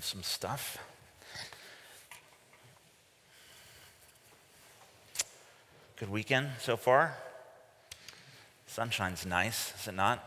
move 0.00 0.04
some 0.06 0.22
stuff. 0.22 0.78
Good 5.96 6.08
weekend 6.08 6.48
so 6.58 6.78
far? 6.78 7.18
Sunshine's 8.66 9.26
nice, 9.26 9.74
is 9.78 9.88
it 9.88 9.94
not? 9.94 10.24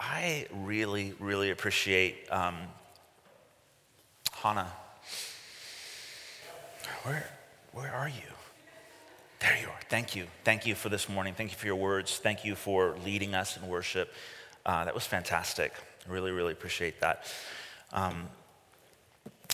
I 0.00 0.46
really, 0.50 1.12
really 1.18 1.50
appreciate 1.50 2.26
um, 2.30 2.56
Hannah. 4.32 4.72
Where, 7.02 7.28
where 7.72 7.92
are 7.92 8.08
you? 8.08 8.32
There 9.42 9.58
you 9.60 9.66
are. 9.66 9.80
Thank 9.88 10.14
you. 10.14 10.28
Thank 10.44 10.66
you 10.66 10.76
for 10.76 10.88
this 10.88 11.08
morning. 11.08 11.34
Thank 11.34 11.50
you 11.50 11.56
for 11.56 11.66
your 11.66 11.74
words. 11.74 12.18
Thank 12.18 12.44
you 12.44 12.54
for 12.54 12.96
leading 13.04 13.34
us 13.34 13.56
in 13.56 13.66
worship. 13.66 14.12
Uh, 14.64 14.84
that 14.84 14.94
was 14.94 15.04
fantastic. 15.04 15.72
Really, 16.06 16.30
really 16.30 16.52
appreciate 16.52 17.00
that. 17.00 17.26
Um, 17.92 18.28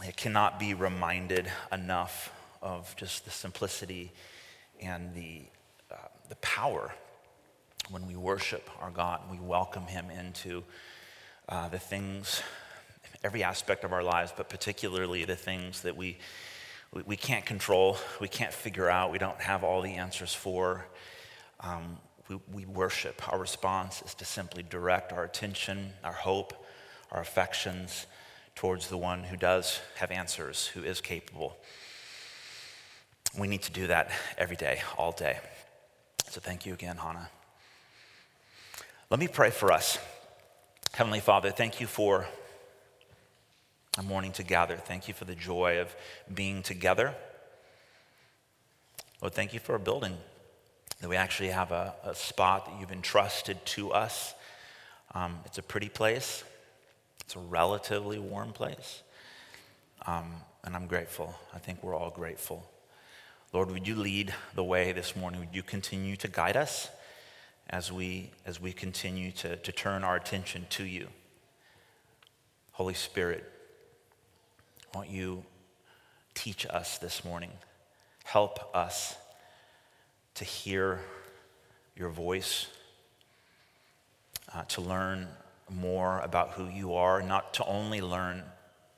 I 0.03 0.11
cannot 0.11 0.61
be 0.61 0.75
reminded 0.75 1.51
enough 1.73 2.31
of 2.61 2.95
just 2.97 3.25
the 3.25 3.31
simplicity 3.31 4.13
and 4.79 5.15
the, 5.15 5.41
uh, 5.91 5.97
the 6.29 6.37
power 6.37 6.93
when 7.89 8.07
we 8.07 8.15
worship 8.15 8.69
our 8.83 8.91
God 8.91 9.23
and 9.23 9.41
we 9.41 9.43
welcome 9.43 9.87
Him 9.87 10.11
into 10.11 10.65
uh, 11.49 11.71
the 11.71 11.79
things, 11.79 12.43
every 13.25 13.43
aspect 13.43 13.85
of 13.85 13.95
our 13.95 14.03
lives, 14.03 14.35
but 14.37 14.51
particularly 14.51 15.25
the 15.25 15.35
things 15.35 15.81
that 15.81 15.97
we, 15.97 16.19
we, 16.93 17.03
we 17.03 17.17
can't 17.17 17.45
control, 17.45 17.97
we 18.21 18.29
can't 18.29 18.53
figure 18.53 18.89
out, 18.89 19.13
we 19.13 19.19
don't 19.19 19.41
have 19.41 19.65
all 19.65 19.83
the 19.83 19.95
answers 19.95 20.35
for. 20.35 20.87
Um, 21.61 21.99
we, 22.29 22.39
we 22.53 22.67
worship. 22.67 23.33
Our 23.33 23.39
response 23.39 24.03
is 24.03 24.15
to 24.15 24.25
simply 24.25 24.63
direct 24.63 25.13
our 25.13 25.25
attention, 25.25 25.93
our 26.05 26.13
hope, 26.13 26.53
our 27.11 27.21
affections 27.21 28.07
towards 28.55 28.89
the 28.89 28.97
one 28.97 29.25
who 29.25 29.37
does 29.37 29.81
have 29.97 30.11
answers, 30.11 30.67
who 30.67 30.83
is 30.83 31.01
capable. 31.01 31.57
We 33.39 33.49
need 33.49 33.63
to 33.63 33.73
do 33.73 33.87
that 33.87 34.11
every 34.37 34.57
day, 34.57 34.83
all 34.97 35.13
day. 35.13 35.39
So 36.29 36.41
thank 36.41 36.67
you 36.67 36.75
again, 36.75 36.97
Hannah. 36.97 37.31
Let 39.11 39.21
me 39.21 39.29
pray 39.29 39.51
for 39.51 39.73
us. 39.73 39.99
Heavenly 40.93 41.21
Father, 41.21 41.51
thank 41.51 41.81
you 41.81 41.87
for 41.87 42.27
a 43.99 44.03
morning 44.03 44.31
together. 44.31 44.77
Thank 44.77 45.09
you 45.09 45.15
for 45.15 45.25
the 45.25 45.35
joy 45.35 45.81
of 45.81 45.95
being 46.33 46.63
together. 46.63 47.15
Lord, 49.21 49.35
thank 49.35 49.53
you 49.53 49.59
for 49.59 49.75
a 49.75 49.81
building 49.81 50.17
that 51.01 51.09
we 51.09 51.17
actually 51.17 51.49
have 51.49 51.73
a, 51.73 51.93
a 52.05 52.15
spot 52.15 52.67
that 52.67 52.81
you've 52.81 52.93
entrusted 52.93 53.59
to 53.67 53.93
us. 53.93 54.35
Um, 55.15 55.41
it's 55.45 55.59
a 55.59 55.63
pretty 55.63 55.89
place. 55.89 56.45
It's 57.23 57.35
a 57.35 57.41
relatively 57.41 58.21
warm 58.21 58.53
place. 58.53 59.03
Um, 60.07 60.33
and 60.63 60.77
I'm 60.77 60.87
grateful. 60.87 61.35
I 61.53 61.59
think 61.59 61.83
we're 61.83 61.97
all 61.97 62.11
grateful. 62.11 62.71
Lord, 63.53 63.69
would 63.73 63.89
you 63.89 63.97
lead 63.97 64.33
the 64.55 64.63
way 64.63 64.93
this 64.93 65.17
morning? 65.17 65.41
Would 65.41 65.55
you 65.55 65.65
continue 65.65 66.15
to 66.17 66.29
guide 66.29 66.57
us 66.57 66.89
as 67.69 67.91
we, 67.91 68.31
as 68.47 68.61
we 68.61 68.73
continue 68.73 69.33
to, 69.33 69.57
to 69.57 69.73
turn 69.73 70.05
our 70.05 70.15
attention 70.15 70.67
to 70.71 70.85
you? 70.85 71.09
Holy 72.73 72.95
Spirit, 72.95 73.45
won't 74.95 75.11
you 75.11 75.45
teach 76.35 76.67
us 76.67 76.99
this 76.99 77.25
morning? 77.25 77.51
Help 78.25 78.75
us 78.75 79.17
to 80.35 80.45
hear 80.45 81.01
your 81.97 82.11
voice, 82.11 82.69
uh, 84.55 84.63
to 84.65 84.81
learn 84.81 85.29
more 85.71 86.21
about 86.21 86.51
who 86.51 86.69
you 86.69 86.95
are, 86.95 87.23
not 87.23 87.55
to 87.55 87.65
only 87.67 88.01
learn 88.01 88.43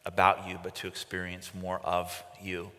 about 0.04 0.48
you, 0.48 0.58
but 0.62 0.74
to 0.76 0.86
experience 0.86 1.52
more 1.54 1.80
of 1.80 2.22
you. 2.42 2.70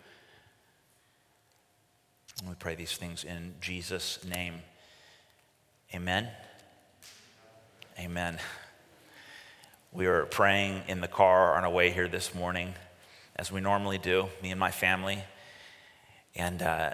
And 2.39 2.49
we 2.49 2.55
pray 2.55 2.75
these 2.75 2.95
things 2.97 3.23
in 3.23 3.55
Jesus' 3.61 4.23
name. 4.25 4.61
Amen. 5.93 6.29
Amen. 7.99 8.39
We 9.91 10.07
were 10.07 10.25
praying 10.25 10.83
in 10.87 11.01
the 11.01 11.07
car 11.07 11.55
on 11.55 11.65
our 11.65 11.69
way 11.69 11.91
here 11.91 12.07
this 12.07 12.33
morning, 12.33 12.73
as 13.35 13.51
we 13.51 13.61
normally 13.61 13.97
do, 13.97 14.27
me 14.41 14.51
and 14.51 14.59
my 14.59 14.71
family. 14.71 15.23
And, 16.35 16.61
uh, 16.61 16.93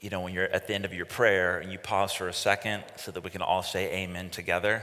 you 0.00 0.10
know, 0.10 0.20
when 0.20 0.32
you're 0.32 0.44
at 0.44 0.66
the 0.66 0.74
end 0.74 0.84
of 0.84 0.92
your 0.92 1.06
prayer 1.06 1.58
and 1.58 1.72
you 1.72 1.78
pause 1.78 2.12
for 2.12 2.28
a 2.28 2.32
second 2.32 2.84
so 2.96 3.10
that 3.10 3.24
we 3.24 3.30
can 3.30 3.42
all 3.42 3.62
say 3.62 4.02
amen 4.02 4.30
together, 4.30 4.82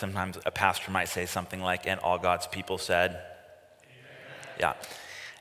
Sometimes 0.00 0.38
a 0.46 0.50
pastor 0.50 0.90
might 0.90 1.08
say 1.08 1.26
something 1.26 1.60
like, 1.60 1.86
and 1.86 2.00
all 2.00 2.18
God's 2.18 2.46
people 2.46 2.78
said, 2.78 3.10
Amen. 3.10 3.22
Yeah. 4.58 4.72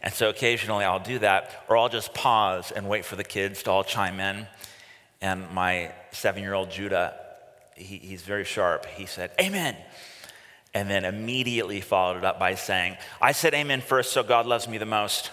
And 0.01 0.13
so 0.13 0.29
occasionally 0.29 0.83
I'll 0.83 0.99
do 0.99 1.19
that, 1.19 1.63
or 1.69 1.77
I'll 1.77 1.87
just 1.87 2.13
pause 2.13 2.71
and 2.71 2.89
wait 2.89 3.05
for 3.05 3.15
the 3.15 3.23
kids 3.23 3.63
to 3.63 3.71
all 3.71 3.85
chime 3.85 4.19
in. 4.19 4.47
And 5.21 5.49
my 5.51 5.93
seven 6.11 6.43
year 6.43 6.53
old 6.53 6.71
Judah, 6.71 7.17
he, 7.75 7.99
he's 7.99 8.21
very 8.21 8.43
sharp. 8.43 8.85
He 8.85 9.05
said, 9.05 9.31
Amen. 9.39 9.77
And 10.73 10.89
then 10.89 11.03
immediately 11.05 11.81
followed 11.81 12.17
it 12.17 12.25
up 12.25 12.39
by 12.39 12.55
saying, 12.55 12.97
I 13.21 13.31
said 13.31 13.53
amen 13.53 13.81
first, 13.81 14.11
so 14.11 14.23
God 14.23 14.45
loves 14.45 14.67
me 14.67 14.77
the 14.77 14.85
most. 14.85 15.27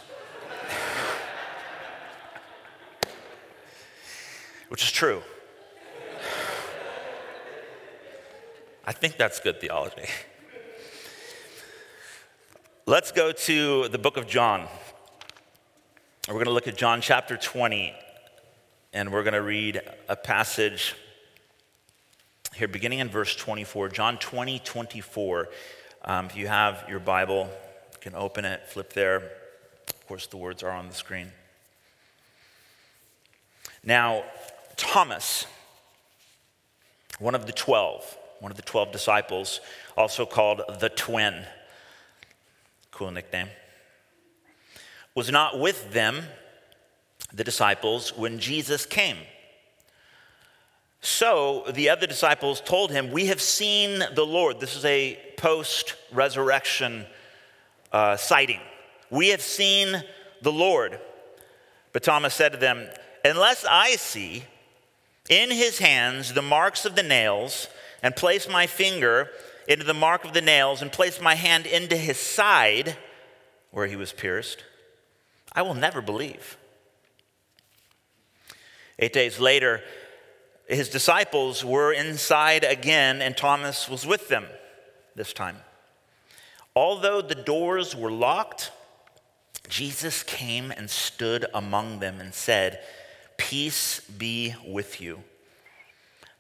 Which 4.69 4.83
is 4.83 4.91
true. 4.91 5.23
I 8.87 8.93
think 8.93 9.17
that's 9.17 9.41
good 9.41 9.61
theology. 9.61 10.07
Let's 12.87 13.11
go 13.11 13.33
to 13.33 13.89
the 13.89 13.99
book 13.99 14.17
of 14.17 14.29
John. 14.29 14.69
We're 16.29 16.35
going 16.35 16.45
to 16.47 16.53
look 16.53 16.69
at 16.69 16.77
John 16.77 17.01
chapter 17.01 17.37
20, 17.37 17.93
and 18.93 19.13
we're 19.13 19.25
going 19.25 19.35
to 19.35 19.43
read 19.43 19.81
a 20.09 20.15
passage 20.15 20.95
here 22.57 22.69
beginning 22.69 23.01
in 23.01 23.11
verse 23.11 23.37
24. 23.37 23.91
John 23.91 24.17
20, 24.17 24.61
24. 24.61 25.49
Um, 26.05 26.27
if 26.27 26.37
you 26.37 26.49
have 26.49 26.85
your 26.89 26.99
Bible, 26.99 27.51
you 27.93 27.99
can 28.01 28.15
open 28.15 28.47
it, 28.47 28.67
flip 28.67 28.95
there. 28.95 29.17
Of 29.17 30.07
course, 30.09 30.27
the 30.27 30.39
words 30.39 30.63
are 30.63 30.71
on 30.71 30.89
the 30.89 30.95
screen. 30.95 31.33
Now, 33.85 34.25
Thomas, 34.77 35.47
one 37.19 37.35
of 37.35 37.45
the 37.45 37.53
twelve, 37.53 38.17
one 38.41 38.51
of 38.51 38.57
the 38.57 38.63
12 38.63 38.91
disciples, 38.91 39.61
also 39.97 40.25
called 40.25 40.63
the 40.81 40.89
twin. 40.89 41.45
Cool 42.91 43.11
nickname. 43.11 43.49
Was 45.15 45.31
not 45.31 45.61
with 45.61 45.93
them, 45.93 46.23
the 47.35 47.45
disciples, 47.45 48.17
when 48.17 48.39
Jesus 48.39 48.87
came. 48.87 49.17
So 51.07 51.63
the 51.71 51.91
other 51.91 52.09
disciples 52.09 52.61
told 52.61 52.91
him, 52.91 53.13
We 53.13 53.27
have 53.27 53.41
seen 53.41 54.03
the 54.17 54.27
Lord. 54.27 54.59
This 54.59 54.75
is 54.75 54.85
a 54.85 55.17
post 55.37 55.95
resurrection 56.11 57.07
uh, 57.93 58.17
sighting. 58.17 58.59
We 59.09 59.29
have 59.29 59.41
seen 59.41 60.03
the 60.43 60.51
Lord. 60.51 60.99
But 61.93 62.03
Thomas 62.03 62.35
said 62.35 62.51
to 62.53 62.59
them, 62.59 62.89
Unless 63.25 63.65
I 63.65 63.93
see 63.93 64.43
in 65.31 65.53
his 65.53 65.79
hands 65.79 66.35
the 66.35 66.43
marks 66.43 66.85
of 66.85 66.97
the 66.97 67.05
nails, 67.05 67.69
and 68.03 68.17
place 68.17 68.49
my 68.49 68.67
finger 68.67 69.31
into 69.69 69.85
the 69.85 69.95
mark 69.95 70.25
of 70.25 70.33
the 70.33 70.41
nails 70.41 70.83
and 70.83 70.91
place 70.91 71.21
my 71.21 71.37
hand 71.37 71.67
into 71.67 71.97
his 71.97 72.19
side 72.19 72.97
where 73.71 73.87
he 73.87 73.95
was 73.95 74.13
pierced, 74.13 74.65
I 75.53 75.63
will 75.63 75.75
never 75.75 76.03
believe. 76.03 76.57
Eight 78.99 79.13
days 79.13 79.39
later, 79.39 79.83
his 80.69 80.89
disciples 80.89 81.65
were 81.65 81.93
inside 81.93 82.65
again, 82.65 83.23
and 83.23 83.37
Thomas 83.37 83.89
was 83.89 84.07
with 84.07 84.29
them 84.29 84.47
this 85.15 85.33
time. 85.33 85.57
Although 86.75 87.23
the 87.23 87.35
doors 87.35 87.95
were 87.95 88.11
locked, 88.11 88.71
Jesus 89.69 90.23
came 90.23 90.71
and 90.71 90.91
stood 90.91 91.47
among 91.55 92.01
them 92.01 92.21
and 92.21 92.35
said, 92.35 92.81
Peace 93.37 94.01
be 94.01 94.55
with 94.67 95.01
you. 95.01 95.23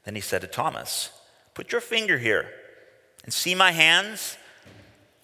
Then 0.04 0.14
he 0.14 0.20
said 0.20 0.40
to 0.42 0.46
Thomas, 0.46 1.10
Put 1.54 1.72
your 1.72 1.80
finger 1.80 2.18
here 2.18 2.48
and 3.24 3.32
see 3.32 3.54
my 3.54 3.72
hands, 3.72 4.36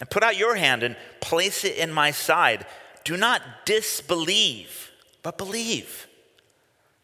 and 0.01 0.11
put 0.11 0.23
out 0.23 0.37
your 0.37 0.57
hand 0.57 0.83
and 0.83 0.97
place 1.21 1.65
it 1.65 1.77
in 1.77 1.93
my 1.93 2.11
side. 2.11 2.67
Do 3.05 3.17
not 3.17 3.43
disbelieve, 3.65 4.91
but 5.23 5.39
believe. 5.39 6.09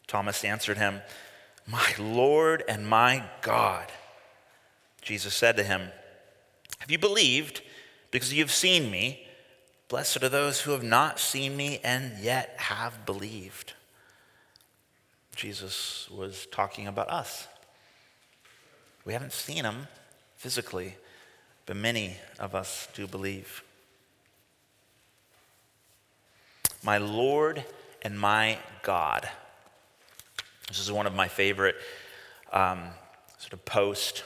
Thomas 0.07 0.43
answered 0.43 0.77
him, 0.77 1.01
My 1.69 1.93
Lord 1.99 2.63
and 2.67 2.87
my 2.87 3.23
God. 3.41 3.91
Jesus 5.01 5.35
said 5.35 5.55
to 5.57 5.63
him, 5.63 5.89
Have 6.79 6.89
you 6.89 6.97
believed 6.97 7.61
because 8.09 8.33
you've 8.33 8.51
seen 8.51 8.89
me? 8.89 9.27
Blessed 9.87 10.23
are 10.23 10.29
those 10.29 10.61
who 10.61 10.71
have 10.71 10.83
not 10.83 11.19
seen 11.19 11.55
me 11.55 11.79
and 11.83 12.17
yet 12.19 12.55
have 12.57 13.05
believed. 13.05 13.73
Jesus 15.35 16.09
was 16.11 16.47
talking 16.51 16.87
about 16.87 17.09
us 17.09 17.47
We 19.05 19.13
haven't 19.13 19.31
seen 19.31 19.63
him 19.63 19.87
physically, 20.35 20.95
but 21.65 21.75
many 21.75 22.17
of 22.39 22.55
us 22.55 22.87
do 22.93 23.07
believe. 23.07 23.63
My 26.83 26.97
Lord 26.97 27.63
and 28.01 28.19
my 28.19 28.57
God. 28.83 29.29
This 30.69 30.79
is 30.79 30.91
one 30.91 31.07
of 31.07 31.15
my 31.15 31.27
favorite 31.27 31.75
um, 32.53 32.83
sort 33.39 33.53
of 33.53 33.65
post 33.65 34.23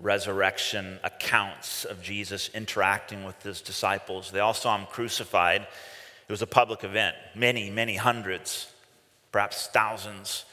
resurrection 0.00 0.98
accounts 1.04 1.84
of 1.84 2.02
Jesus 2.02 2.50
interacting 2.52 3.24
with 3.24 3.40
his 3.42 3.60
disciples. 3.60 4.32
They 4.32 4.40
all 4.40 4.52
saw 4.52 4.76
him 4.76 4.86
crucified. 4.86 5.62
It 5.62 6.32
was 6.32 6.42
a 6.42 6.46
public 6.46 6.82
event. 6.82 7.14
Many, 7.36 7.70
many 7.70 7.94
hundreds, 7.94 8.70
perhaps 9.30 9.68
thousands, 9.68 10.44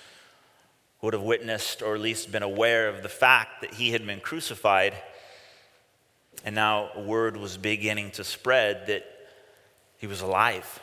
would 1.02 1.14
have 1.14 1.24
witnessed 1.24 1.82
or 1.82 1.96
at 1.96 2.02
least 2.02 2.32
been 2.32 2.44
aware 2.44 2.88
of 2.88 3.02
the 3.02 3.10
fact 3.10 3.62
that 3.62 3.74
he 3.74 3.92
had 3.92 4.06
been 4.06 4.20
crucified. 4.20 4.94
And 6.46 6.54
now 6.54 6.92
word 6.96 7.38
was 7.38 7.58
beginning 7.58 8.12
to 8.12 8.24
spread 8.24 8.86
that 8.88 9.04
he 9.98 10.06
was 10.06 10.22
alive. 10.22 10.80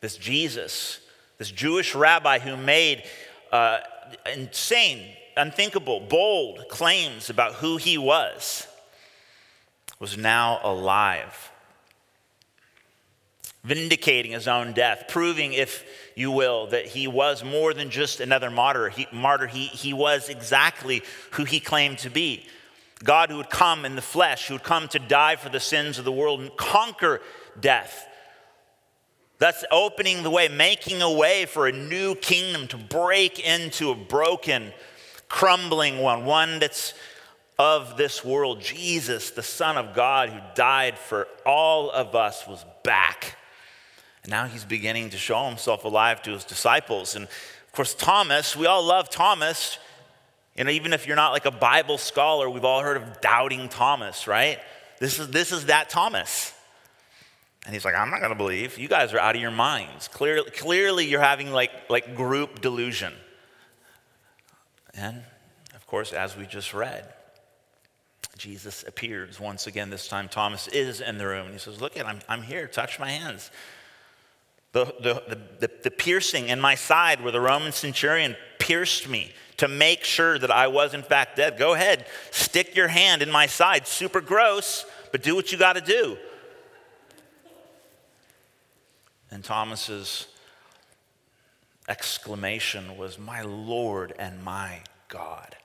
This 0.00 0.18
Jesus, 0.18 1.00
this 1.38 1.50
Jewish 1.50 1.94
rabbi 1.94 2.38
who 2.38 2.56
made 2.56 3.04
uh, 3.52 3.78
insane, 4.32 5.06
unthinkable, 5.36 6.00
bold 6.00 6.68
claims 6.68 7.30
about 7.30 7.54
who 7.54 7.76
he 7.76 7.98
was, 7.98 8.66
was 9.98 10.16
now 10.16 10.60
alive. 10.62 11.50
Vindicating 13.64 14.32
his 14.32 14.46
own 14.46 14.72
death, 14.72 15.06
proving, 15.08 15.54
if 15.54 15.84
you 16.14 16.30
will, 16.30 16.66
that 16.66 16.86
he 16.86 17.06
was 17.06 17.42
more 17.42 17.72
than 17.72 17.88
just 17.90 18.20
another 18.20 18.50
martyr. 18.50 18.90
He, 18.90 19.06
martyr. 19.10 19.46
He, 19.46 19.66
he 19.66 19.92
was 19.94 20.28
exactly 20.28 21.02
who 21.32 21.44
he 21.44 21.60
claimed 21.60 21.98
to 21.98 22.10
be 22.10 22.46
God 23.02 23.30
who 23.30 23.36
would 23.36 23.50
come 23.50 23.84
in 23.84 23.96
the 23.96 24.02
flesh, 24.02 24.48
who 24.48 24.54
would 24.54 24.62
come 24.62 24.88
to 24.88 24.98
die 24.98 25.36
for 25.36 25.50
the 25.50 25.60
sins 25.60 25.98
of 25.98 26.04
the 26.04 26.12
world 26.12 26.40
and 26.40 26.56
conquer 26.56 27.20
death. 27.58 28.06
Thus, 29.38 29.64
opening 29.70 30.22
the 30.22 30.30
way, 30.30 30.48
making 30.48 31.02
a 31.02 31.10
way 31.10 31.44
for 31.46 31.66
a 31.66 31.72
new 31.72 32.14
kingdom 32.14 32.68
to 32.68 32.76
break 32.76 33.40
into 33.40 33.90
a 33.90 33.94
broken, 33.94 34.72
crumbling 35.28 35.98
one, 35.98 36.24
one 36.24 36.60
that's 36.60 36.94
of 37.58 37.96
this 37.96 38.24
world. 38.24 38.60
Jesus, 38.60 39.30
the 39.30 39.42
Son 39.42 39.76
of 39.76 39.94
God, 39.94 40.28
who 40.28 40.38
died 40.54 40.96
for 40.98 41.28
all 41.44 41.90
of 41.90 42.14
us, 42.14 42.46
was 42.46 42.64
back. 42.82 43.36
And 44.22 44.30
now 44.30 44.46
he's 44.46 44.64
beginning 44.64 45.10
to 45.10 45.16
show 45.16 45.46
himself 45.46 45.84
alive 45.84 46.22
to 46.22 46.30
his 46.30 46.44
disciples. 46.44 47.14
And 47.14 47.24
of 47.24 47.72
course, 47.72 47.94
Thomas, 47.94 48.56
we 48.56 48.66
all 48.66 48.84
love 48.84 49.10
Thomas. 49.10 49.78
You 50.56 50.64
know, 50.64 50.70
even 50.70 50.92
if 50.92 51.06
you're 51.06 51.16
not 51.16 51.32
like 51.32 51.46
a 51.46 51.50
Bible 51.50 51.98
scholar, 51.98 52.48
we've 52.48 52.64
all 52.64 52.80
heard 52.80 52.96
of 52.96 53.20
doubting 53.20 53.68
Thomas, 53.68 54.26
right? 54.26 54.60
This 55.00 55.18
is, 55.18 55.28
this 55.28 55.52
is 55.52 55.66
that 55.66 55.90
Thomas. 55.90 56.53
And 57.64 57.72
he's 57.72 57.84
like, 57.84 57.94
I'm 57.94 58.10
not 58.10 58.20
going 58.20 58.32
to 58.32 58.36
believe. 58.36 58.78
You 58.78 58.88
guys 58.88 59.12
are 59.14 59.18
out 59.18 59.34
of 59.34 59.40
your 59.40 59.50
minds. 59.50 60.08
Clearly, 60.08 60.50
clearly 60.50 61.06
you're 61.06 61.20
having 61.20 61.50
like, 61.50 61.70
like 61.88 62.14
group 62.14 62.60
delusion. 62.60 63.14
And 64.92 65.22
of 65.74 65.86
course, 65.86 66.12
as 66.12 66.36
we 66.36 66.46
just 66.46 66.74
read, 66.74 67.12
Jesus 68.36 68.84
appears 68.86 69.40
once 69.40 69.66
again. 69.66 69.90
This 69.90 70.08
time, 70.08 70.28
Thomas 70.28 70.68
is 70.68 71.00
in 71.00 71.18
the 71.18 71.26
room. 71.26 71.46
And 71.46 71.52
he 71.52 71.58
says, 71.58 71.80
Look, 71.80 71.96
at, 71.96 72.06
I'm, 72.06 72.18
I'm 72.28 72.42
here. 72.42 72.66
Touch 72.66 72.98
my 72.98 73.08
hands. 73.08 73.50
The, 74.72 74.86
the, 75.00 75.38
the, 75.60 75.70
the 75.84 75.90
piercing 75.90 76.48
in 76.48 76.60
my 76.60 76.74
side 76.74 77.22
where 77.22 77.30
the 77.30 77.40
Roman 77.40 77.70
centurion 77.70 78.36
pierced 78.58 79.08
me 79.08 79.32
to 79.58 79.68
make 79.68 80.02
sure 80.02 80.36
that 80.36 80.50
I 80.50 80.66
was 80.66 80.94
in 80.94 81.02
fact 81.02 81.36
dead. 81.36 81.58
Go 81.58 81.74
ahead, 81.74 82.06
stick 82.32 82.74
your 82.74 82.88
hand 82.88 83.22
in 83.22 83.30
my 83.30 83.46
side. 83.46 83.86
Super 83.86 84.20
gross, 84.20 84.84
but 85.12 85.22
do 85.22 85.36
what 85.36 85.52
you 85.52 85.58
got 85.58 85.74
to 85.74 85.80
do. 85.80 86.18
And 89.34 89.42
Thomas's 89.42 90.28
exclamation 91.88 92.96
was, 92.96 93.18
My 93.18 93.42
Lord 93.42 94.14
and 94.16 94.44
my 94.44 94.78
God. 95.08 95.56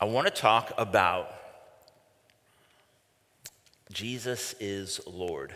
I 0.00 0.06
want 0.06 0.26
to 0.26 0.32
talk 0.32 0.72
about 0.76 1.30
Jesus 3.92 4.56
is 4.58 5.00
Lord. 5.06 5.54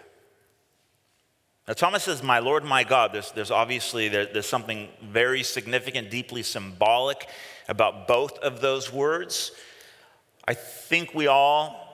Now, 1.67 1.75
Thomas 1.75 2.05
says, 2.05 2.23
My 2.23 2.39
Lord, 2.39 2.63
my 2.63 2.85
God. 2.85 3.13
There's, 3.13 3.33
there's 3.33 3.51
obviously 3.51 4.09
there, 4.09 4.27
there's 4.27 4.47
something 4.47 4.91
very 5.03 5.43
significant, 5.43 6.09
deeply 6.09 6.45
symbolic 6.45 7.27
about 7.69 8.07
both 8.07 8.39
of 8.39 8.61
those 8.61 8.93
words. 8.93 9.51
I 10.47 10.55
think 10.55 11.17
we 11.17 11.27
all, 11.27 11.90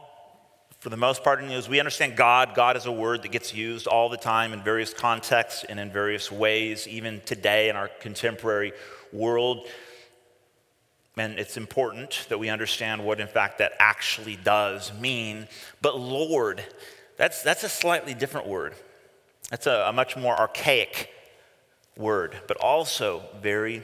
for 0.81 0.91
the 0.91 0.97
most 0.97 1.25
part, 1.25 1.41
as 1.43 1.69
we 1.69 1.81
understand 1.81 2.17
God, 2.17 2.55
God 2.55 2.77
is 2.77 2.87
a 2.87 2.93
word 2.93 3.23
that 3.23 3.33
gets 3.33 3.55
used 3.55 3.87
all 3.87 4.09
the 4.09 4.17
time 4.17 4.53
in 4.53 4.63
various 4.63 4.93
contexts 4.93 5.65
and 5.65 5.81
in 5.81 5.91
various 5.91 6.31
ways, 6.31 6.87
even 6.87 7.21
today 7.25 7.69
in 7.69 7.77
our 7.77 7.89
contemporary 8.01 8.73
world. 9.13 9.67
And 11.17 11.39
it's 11.39 11.57
important 11.57 12.27
that 12.29 12.39
we 12.39 12.51
understand 12.51 13.05
what, 13.05 13.21
in 13.21 13.27
fact, 13.27 13.59
that 13.59 13.73
actually 13.79 14.37
does 14.37 14.93
mean. 15.01 15.49
But 15.81 15.99
Lord, 15.99 16.63
that's, 17.17 17.43
that's 17.43 17.65
a 17.65 17.69
slightly 17.69 18.13
different 18.13 18.47
word. 18.47 18.75
That's 19.51 19.67
a, 19.67 19.87
a 19.89 19.93
much 19.93 20.17
more 20.17 20.39
archaic 20.39 21.11
word, 21.97 22.37
but 22.47 22.59
also 22.59 23.23
very 23.41 23.83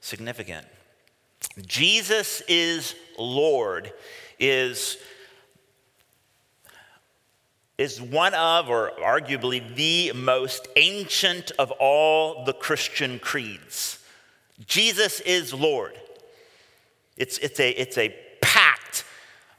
significant. 0.00 0.66
Jesus 1.66 2.42
is 2.48 2.94
Lord 3.18 3.92
is, 4.38 4.96
is 7.76 8.00
one 8.00 8.34
of, 8.34 8.70
or 8.70 8.92
arguably 9.02 9.74
the 9.74 10.12
most 10.12 10.68
ancient 10.76 11.50
of 11.58 11.70
all 11.72 12.44
the 12.44 12.52
Christian 12.52 13.18
creeds. 13.18 13.98
Jesus 14.66 15.20
is 15.20 15.52
Lord. 15.52 15.98
It's, 17.16 17.38
it's, 17.38 17.58
a, 17.58 17.70
it's 17.70 17.98
a 17.98 18.14
packed, 18.40 19.04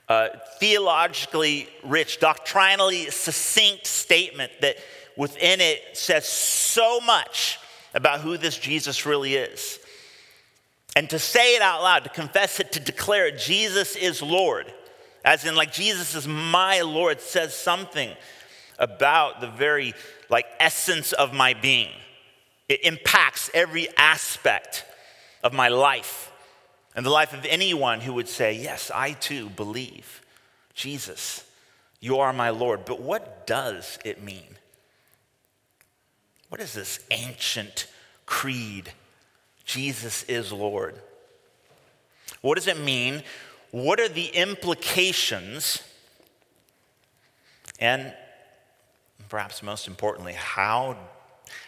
uh, 0.08 0.28
theologically 0.58 1.68
rich, 1.84 2.18
doctrinally 2.20 3.10
succinct 3.10 3.86
statement 3.86 4.52
that 4.60 4.76
within 5.16 5.60
it 5.60 5.82
says 5.92 6.26
so 6.26 7.00
much 7.00 7.58
about 7.94 8.20
who 8.20 8.36
this 8.36 8.56
Jesus 8.56 9.04
really 9.04 9.34
is. 9.34 9.78
And 10.94 11.10
to 11.10 11.18
say 11.18 11.56
it 11.56 11.62
out 11.62 11.82
loud, 11.82 12.04
to 12.04 12.10
confess 12.10 12.60
it, 12.60 12.72
to 12.72 12.80
declare 12.80 13.26
it, 13.26 13.38
Jesus 13.38 13.96
is 13.96 14.22
Lord, 14.22 14.72
as 15.26 15.44
in, 15.44 15.56
like, 15.56 15.72
Jesus 15.72 16.14
is 16.14 16.26
my 16.26 16.80
Lord, 16.82 17.20
says 17.20 17.54
something 17.54 18.10
about 18.78 19.40
the 19.40 19.48
very, 19.48 19.92
like, 20.30 20.46
essence 20.60 21.12
of 21.12 21.34
my 21.34 21.52
being. 21.52 21.90
It 22.68 22.84
impacts 22.84 23.50
every 23.52 23.88
aspect 23.98 24.84
of 25.42 25.52
my 25.52 25.68
life 25.68 26.32
and 26.94 27.04
the 27.04 27.10
life 27.10 27.34
of 27.34 27.44
anyone 27.44 28.00
who 28.00 28.14
would 28.14 28.28
say, 28.28 28.54
Yes, 28.54 28.90
I 28.92 29.12
too 29.12 29.50
believe 29.50 30.22
Jesus, 30.74 31.44
you 32.00 32.18
are 32.18 32.32
my 32.32 32.50
Lord. 32.50 32.84
But 32.84 33.00
what 33.00 33.46
does 33.46 33.98
it 34.04 34.22
mean? 34.22 34.56
What 36.48 36.60
is 36.60 36.72
this 36.72 37.00
ancient 37.10 37.86
creed? 38.24 38.92
Jesus 39.64 40.22
is 40.24 40.52
Lord. 40.52 40.94
What 42.40 42.54
does 42.56 42.68
it 42.68 42.78
mean? 42.78 43.22
What 43.76 44.00
are 44.00 44.08
the 44.08 44.28
implications? 44.28 45.82
And 47.78 48.14
perhaps 49.28 49.62
most 49.62 49.86
importantly, 49.86 50.32
how, 50.32 50.96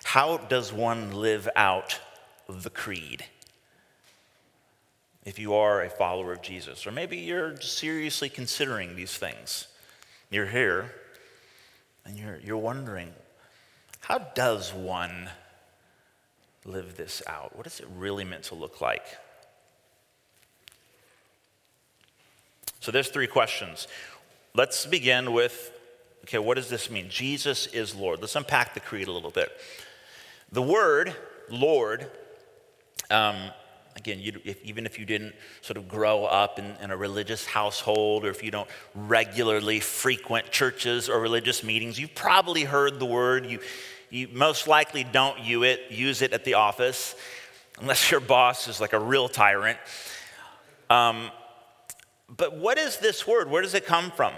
how 0.04 0.38
does 0.38 0.72
one 0.72 1.12
live 1.12 1.50
out 1.54 2.00
the 2.48 2.70
creed? 2.70 3.26
If 5.26 5.38
you 5.38 5.52
are 5.52 5.82
a 5.82 5.90
follower 5.90 6.32
of 6.32 6.40
Jesus, 6.40 6.86
or 6.86 6.92
maybe 6.92 7.18
you're 7.18 7.60
seriously 7.60 8.30
considering 8.30 8.96
these 8.96 9.14
things, 9.14 9.68
you're 10.30 10.46
here 10.46 10.90
and 12.06 12.16
you're, 12.16 12.38
you're 12.42 12.56
wondering, 12.56 13.12
how 14.00 14.16
does 14.34 14.72
one 14.72 15.28
live 16.64 16.96
this 16.96 17.20
out? 17.26 17.54
What 17.54 17.66
is 17.66 17.80
it 17.80 17.86
really 17.94 18.24
meant 18.24 18.44
to 18.44 18.54
look 18.54 18.80
like? 18.80 19.04
So 22.80 22.92
there's 22.92 23.08
three 23.08 23.26
questions. 23.26 23.88
Let's 24.54 24.86
begin 24.86 25.32
with 25.32 25.72
okay, 26.24 26.38
what 26.38 26.56
does 26.56 26.68
this 26.68 26.90
mean? 26.90 27.08
Jesus 27.08 27.66
is 27.68 27.94
Lord. 27.94 28.20
Let's 28.20 28.36
unpack 28.36 28.74
the 28.74 28.80
creed 28.80 29.08
a 29.08 29.12
little 29.12 29.30
bit. 29.30 29.50
The 30.52 30.62
word 30.62 31.14
Lord, 31.50 32.10
um, 33.10 33.36
again, 33.96 34.20
if, 34.44 34.62
even 34.62 34.84
if 34.84 34.98
you 34.98 35.06
didn't 35.06 35.34
sort 35.62 35.78
of 35.78 35.88
grow 35.88 36.24
up 36.24 36.58
in, 36.58 36.74
in, 36.82 36.90
a 36.90 36.96
religious 36.96 37.46
household 37.46 38.26
or 38.26 38.30
if 38.30 38.42
you 38.42 38.50
don't 38.50 38.68
regularly 38.94 39.80
frequent 39.80 40.50
churches 40.50 41.08
or 41.08 41.20
religious 41.20 41.64
meetings, 41.64 41.98
you've 41.98 42.14
probably 42.14 42.64
heard 42.64 42.98
the 42.98 43.06
word. 43.06 43.46
You, 43.46 43.60
you 44.10 44.28
most 44.32 44.68
likely 44.68 45.04
don't 45.04 45.38
use 45.40 45.64
it, 45.64 45.90
use 45.90 46.22
it 46.22 46.32
at 46.32 46.44
the 46.44 46.54
office. 46.54 47.14
unless 47.80 48.10
your 48.10 48.20
boss 48.20 48.68
is 48.68 48.80
like 48.80 48.92
a 48.92 48.98
real 48.98 49.28
tyrant. 49.28 49.78
Um, 50.90 51.30
but 52.34 52.56
what 52.56 52.78
is 52.78 52.98
this 52.98 53.26
word? 53.26 53.50
Where 53.50 53.62
does 53.62 53.74
it 53.74 53.86
come 53.86 54.10
from? 54.10 54.32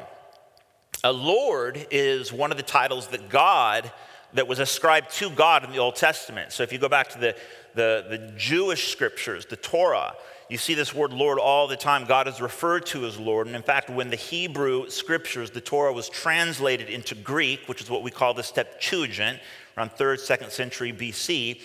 A 1.03 1.13
Lord 1.13 1.87
is 1.91 2.33
one 2.33 2.51
of 2.51 2.57
the 2.57 2.63
titles 2.63 3.09
that 3.09 3.29
God, 3.29 3.91
that 4.35 4.47
was 4.47 4.59
ascribed 4.59 5.11
to 5.13 5.31
God 5.31 5.65
in 5.65 5.73
the 5.73 5.79
Old 5.79 5.97
Testament. 5.97 6.53
So 6.53 6.63
if 6.63 6.73
you 6.73 6.79
go 6.79 6.89
back 6.89 7.09
to 7.11 7.19
the, 7.19 7.35
the, 7.75 8.07
the 8.09 8.35
Jewish 8.37 8.93
scriptures, 8.93 9.47
the 9.47 9.57
Torah, 9.57 10.15
you 10.49 10.59
see 10.59 10.75
this 10.75 10.95
word 10.95 11.13
Lord 11.13 11.39
all 11.39 11.69
the 11.69 11.77
time. 11.77 12.05
God 12.05 12.29
is 12.29 12.41
referred 12.41 12.85
to 12.87 13.07
as 13.07 13.19
Lord. 13.19 13.47
And 13.47 13.57
in 13.57 13.63
fact, 13.63 13.89
when 13.89 14.11
the 14.11 14.17
Hebrew 14.17 14.91
scriptures, 14.91 15.51
the 15.51 15.61
Torah, 15.61 15.93
was 15.93 16.09
translated 16.09 16.91
into 16.91 17.15
Greek, 17.15 17.61
which 17.67 17.81
is 17.81 17.89
what 17.89 18.03
we 18.03 18.11
call 18.11 18.35
the 18.35 18.43
Septuagint, 18.43 19.39
around 19.79 19.91
3rd, 19.93 20.19
2nd 20.19 20.51
century 20.51 20.93
BC, 20.93 21.61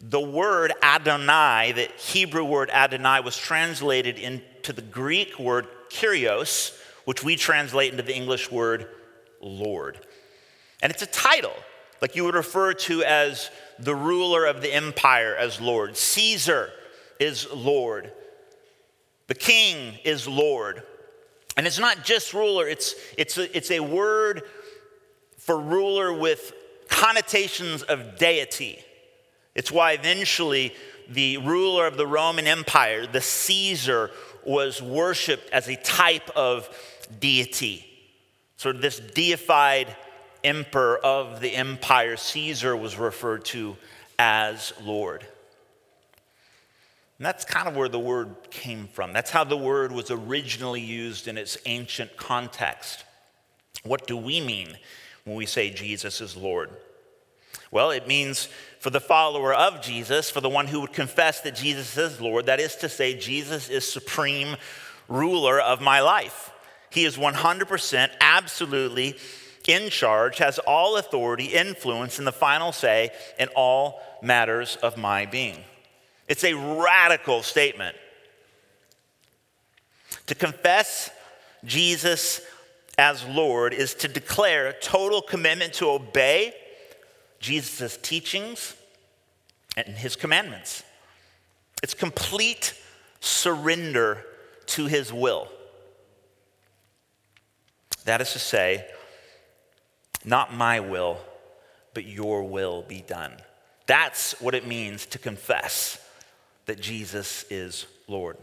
the 0.00 0.20
word 0.20 0.72
Adonai, 0.82 1.72
the 1.72 1.88
Hebrew 1.98 2.44
word 2.44 2.70
Adonai, 2.70 3.20
was 3.20 3.36
translated 3.36 4.18
into 4.18 4.72
the 4.72 4.82
Greek 4.82 5.38
word 5.38 5.66
Kyrios, 5.88 6.76
which 7.04 7.22
we 7.22 7.36
translate 7.36 7.92
into 7.92 8.02
the 8.02 8.14
English 8.14 8.50
word 8.50 8.88
Lord. 9.40 10.00
And 10.82 10.92
it's 10.92 11.02
a 11.02 11.06
title, 11.06 11.54
like 12.02 12.16
you 12.16 12.24
would 12.24 12.34
refer 12.34 12.74
to 12.74 13.02
as 13.04 13.50
the 13.78 13.94
ruler 13.94 14.46
of 14.46 14.60
the 14.60 14.72
empire 14.72 15.34
as 15.36 15.60
Lord. 15.60 15.96
Caesar 15.96 16.70
is 17.18 17.50
Lord. 17.52 18.12
The 19.26 19.34
king 19.34 19.98
is 20.04 20.28
Lord. 20.28 20.82
And 21.56 21.66
it's 21.66 21.78
not 21.78 22.04
just 22.04 22.34
ruler, 22.34 22.66
it's, 22.66 22.94
it's, 23.16 23.38
a, 23.38 23.56
it's 23.56 23.70
a 23.70 23.80
word 23.80 24.42
for 25.38 25.58
ruler 25.58 26.12
with 26.12 26.52
connotations 26.88 27.82
of 27.82 28.18
deity. 28.18 28.78
It's 29.54 29.70
why 29.70 29.92
eventually 29.92 30.74
the 31.08 31.38
ruler 31.38 31.86
of 31.86 31.96
the 31.96 32.06
Roman 32.06 32.46
Empire, 32.46 33.06
the 33.06 33.20
Caesar, 33.20 34.10
was 34.44 34.82
worshiped 34.82 35.50
as 35.50 35.68
a 35.68 35.76
type 35.76 36.30
of 36.36 36.68
deity. 37.20 37.86
Sort 38.56 38.76
of 38.76 38.82
this 38.82 39.00
deified 39.00 39.94
emperor 40.42 40.98
of 40.98 41.40
the 41.40 41.54
empire, 41.54 42.16
Caesar 42.16 42.76
was 42.76 42.96
referred 42.96 43.44
to 43.46 43.76
as 44.18 44.72
Lord. 44.82 45.26
And 47.18 47.26
that's 47.26 47.44
kind 47.44 47.68
of 47.68 47.76
where 47.76 47.88
the 47.88 47.98
word 47.98 48.34
came 48.50 48.88
from. 48.88 49.12
That's 49.12 49.30
how 49.30 49.44
the 49.44 49.56
word 49.56 49.92
was 49.92 50.10
originally 50.10 50.80
used 50.80 51.28
in 51.28 51.38
its 51.38 51.56
ancient 51.64 52.16
context. 52.16 53.04
What 53.84 54.06
do 54.06 54.16
we 54.16 54.40
mean 54.40 54.76
when 55.24 55.36
we 55.36 55.46
say 55.46 55.70
Jesus 55.70 56.20
is 56.20 56.36
Lord? 56.36 56.70
Well, 57.70 57.90
it 57.90 58.06
means 58.06 58.48
for 58.84 58.90
the 58.90 59.00
follower 59.00 59.54
of 59.54 59.80
Jesus, 59.80 60.28
for 60.28 60.42
the 60.42 60.48
one 60.50 60.66
who 60.66 60.82
would 60.82 60.92
confess 60.92 61.40
that 61.40 61.54
Jesus 61.54 61.96
is 61.96 62.20
Lord, 62.20 62.44
that 62.44 62.60
is 62.60 62.76
to 62.76 62.88
say, 62.90 63.16
Jesus 63.18 63.70
is 63.70 63.90
supreme 63.90 64.56
ruler 65.08 65.58
of 65.58 65.80
my 65.80 66.02
life. 66.02 66.50
He 66.90 67.06
is 67.06 67.16
100% 67.16 68.10
absolutely 68.20 69.16
in 69.66 69.88
charge, 69.88 70.36
has 70.36 70.58
all 70.58 70.98
authority, 70.98 71.46
influence, 71.46 72.18
and 72.18 72.26
the 72.26 72.32
final 72.32 72.72
say 72.72 73.08
in 73.38 73.48
all 73.56 74.02
matters 74.20 74.76
of 74.76 74.98
my 74.98 75.24
being. 75.24 75.64
It's 76.28 76.44
a 76.44 76.52
radical 76.52 77.42
statement. 77.42 77.96
To 80.26 80.34
confess 80.34 81.08
Jesus 81.64 82.42
as 82.98 83.24
Lord 83.24 83.72
is 83.72 83.94
to 83.94 84.08
declare 84.08 84.74
total 84.82 85.22
commitment 85.22 85.72
to 85.74 85.88
obey 85.88 86.52
Jesus' 87.44 87.98
teachings 87.98 88.74
and 89.76 89.86
his 89.88 90.16
commandments. 90.16 90.82
It's 91.82 91.92
complete 91.92 92.72
surrender 93.20 94.24
to 94.68 94.86
his 94.86 95.12
will. 95.12 95.48
That 98.06 98.22
is 98.22 98.32
to 98.32 98.38
say, 98.38 98.86
not 100.24 100.54
my 100.54 100.80
will, 100.80 101.18
but 101.92 102.06
your 102.06 102.44
will 102.44 102.80
be 102.80 103.02
done. 103.02 103.34
That's 103.86 104.40
what 104.40 104.54
it 104.54 104.66
means 104.66 105.04
to 105.06 105.18
confess 105.18 105.98
that 106.64 106.80
Jesus 106.80 107.44
is 107.50 107.84
Lord. 108.08 108.38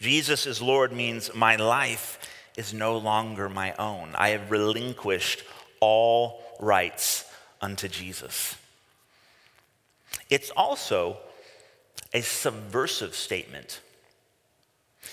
Jesus 0.00 0.44
is 0.44 0.60
Lord 0.60 0.92
means 0.92 1.34
my 1.34 1.56
life 1.56 2.18
is 2.58 2.74
no 2.74 2.98
longer 2.98 3.48
my 3.48 3.72
own. 3.78 4.10
I 4.14 4.30
have 4.30 4.50
relinquished 4.50 5.42
all 5.80 6.43
rights 6.60 7.24
unto 7.60 7.88
Jesus. 7.88 8.56
It's 10.30 10.50
also 10.50 11.18
a 12.12 12.20
subversive 12.22 13.14
statement, 13.14 13.80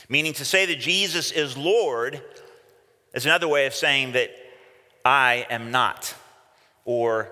meaning 0.08 0.34
to 0.34 0.46
say 0.46 0.66
that 0.68 0.80
Jesus 0.80 1.32
is 1.32 1.58
Lord 1.58 2.22
is 3.14 3.26
another 3.26 3.48
way 3.48 3.66
of 3.66 3.74
saying 3.74 4.14
that 4.14 4.30
I 5.04 5.46
am 5.50 5.72
not, 5.72 6.14
or 6.86 7.32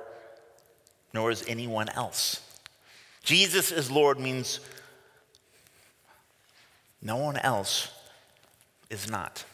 nor 1.14 1.32
is 1.32 1.44
anyone 1.48 1.90
else. 1.90 2.42
Jesus 3.24 3.72
is 3.72 3.92
Lord 3.92 4.20
means 4.20 4.60
no 7.02 7.18
one 7.18 7.38
else 7.38 7.92
is 8.90 9.10
not. 9.10 9.46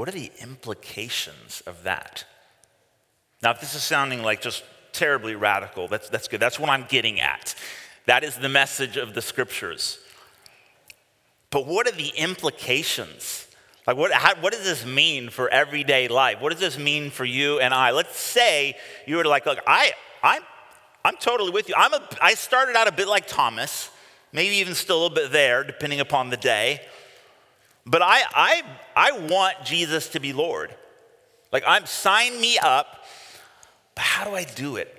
What 0.00 0.08
are 0.08 0.12
the 0.12 0.32
implications 0.40 1.62
of 1.66 1.82
that? 1.82 2.24
Now, 3.42 3.50
if 3.50 3.60
this 3.60 3.74
is 3.74 3.82
sounding 3.82 4.22
like 4.22 4.40
just 4.40 4.64
terribly 4.92 5.34
radical, 5.34 5.88
that's, 5.88 6.08
that's 6.08 6.26
good. 6.26 6.40
That's 6.40 6.58
what 6.58 6.70
I'm 6.70 6.86
getting 6.88 7.20
at. 7.20 7.54
That 8.06 8.24
is 8.24 8.34
the 8.36 8.48
message 8.48 8.96
of 8.96 9.12
the 9.12 9.20
scriptures. 9.20 9.98
But 11.50 11.66
what 11.66 11.86
are 11.86 11.92
the 11.92 12.14
implications? 12.16 13.46
Like, 13.86 13.98
what, 13.98 14.10
how, 14.10 14.36
what 14.36 14.54
does 14.54 14.64
this 14.64 14.86
mean 14.86 15.28
for 15.28 15.50
everyday 15.50 16.08
life? 16.08 16.40
What 16.40 16.52
does 16.52 16.60
this 16.60 16.78
mean 16.78 17.10
for 17.10 17.26
you 17.26 17.60
and 17.60 17.74
I? 17.74 17.90
Let's 17.90 18.18
say 18.18 18.78
you 19.06 19.16
were 19.16 19.26
like, 19.26 19.44
look, 19.44 19.58
I, 19.66 19.92
I'm 20.22 20.40
I'm 21.04 21.16
totally 21.18 21.50
with 21.50 21.68
you. 21.68 21.74
I'm 21.76 21.92
a, 21.92 22.08
I 22.22 22.32
started 22.32 22.74
out 22.74 22.88
a 22.88 22.92
bit 22.92 23.06
like 23.06 23.26
Thomas, 23.26 23.90
maybe 24.32 24.54
even 24.56 24.74
still 24.74 24.96
a 24.96 25.00
little 25.02 25.14
bit 25.14 25.30
there, 25.30 25.62
depending 25.62 26.00
upon 26.00 26.30
the 26.30 26.38
day. 26.38 26.80
But 27.90 28.02
I, 28.02 28.22
I, 28.34 28.62
I 28.94 29.12
want 29.26 29.64
Jesus 29.64 30.10
to 30.10 30.20
be 30.20 30.32
Lord. 30.32 30.74
Like, 31.52 31.64
I'm 31.66 31.86
sign 31.86 32.40
me 32.40 32.56
up, 32.58 33.04
but 33.96 34.02
how 34.02 34.24
do 34.24 34.36
I 34.36 34.44
do 34.44 34.76
it? 34.76 34.94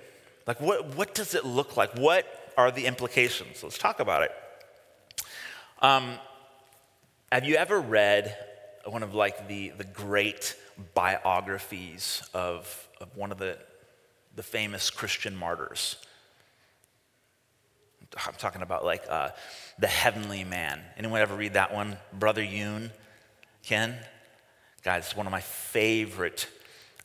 Like, 0.46 0.60
what, 0.60 0.94
what 0.96 1.14
does 1.14 1.34
it 1.34 1.46
look 1.46 1.76
like? 1.76 1.96
What 1.96 2.26
are 2.58 2.70
the 2.70 2.84
implications? 2.84 3.62
Let's 3.62 3.78
talk 3.78 4.00
about 4.00 4.22
it. 4.22 4.32
Um, 5.80 6.18
have 7.30 7.44
you 7.44 7.56
ever 7.56 7.80
read 7.80 8.36
one 8.84 9.02
of 9.02 9.14
like 9.14 9.48
the, 9.48 9.70
the 9.70 9.84
great 9.84 10.54
biographies 10.94 12.22
of, 12.34 12.88
of 13.00 13.16
one 13.16 13.32
of 13.32 13.38
the 13.38 13.56
the 14.34 14.42
famous 14.42 14.90
Christian 14.90 15.36
martyrs. 15.36 15.96
I'm 18.26 18.34
talking 18.34 18.62
about 18.62 18.84
like 18.84 19.04
uh, 19.08 19.30
the 19.78 19.86
heavenly 19.86 20.44
man. 20.44 20.80
Anyone 20.96 21.20
ever 21.20 21.34
read 21.34 21.54
that 21.54 21.72
one? 21.74 21.96
Brother 22.12 22.42
Yun, 22.42 22.90
Ken? 23.62 23.96
Guys, 24.82 25.06
it's 25.06 25.16
one 25.16 25.26
of 25.26 25.32
my 25.32 25.40
favorite. 25.40 26.48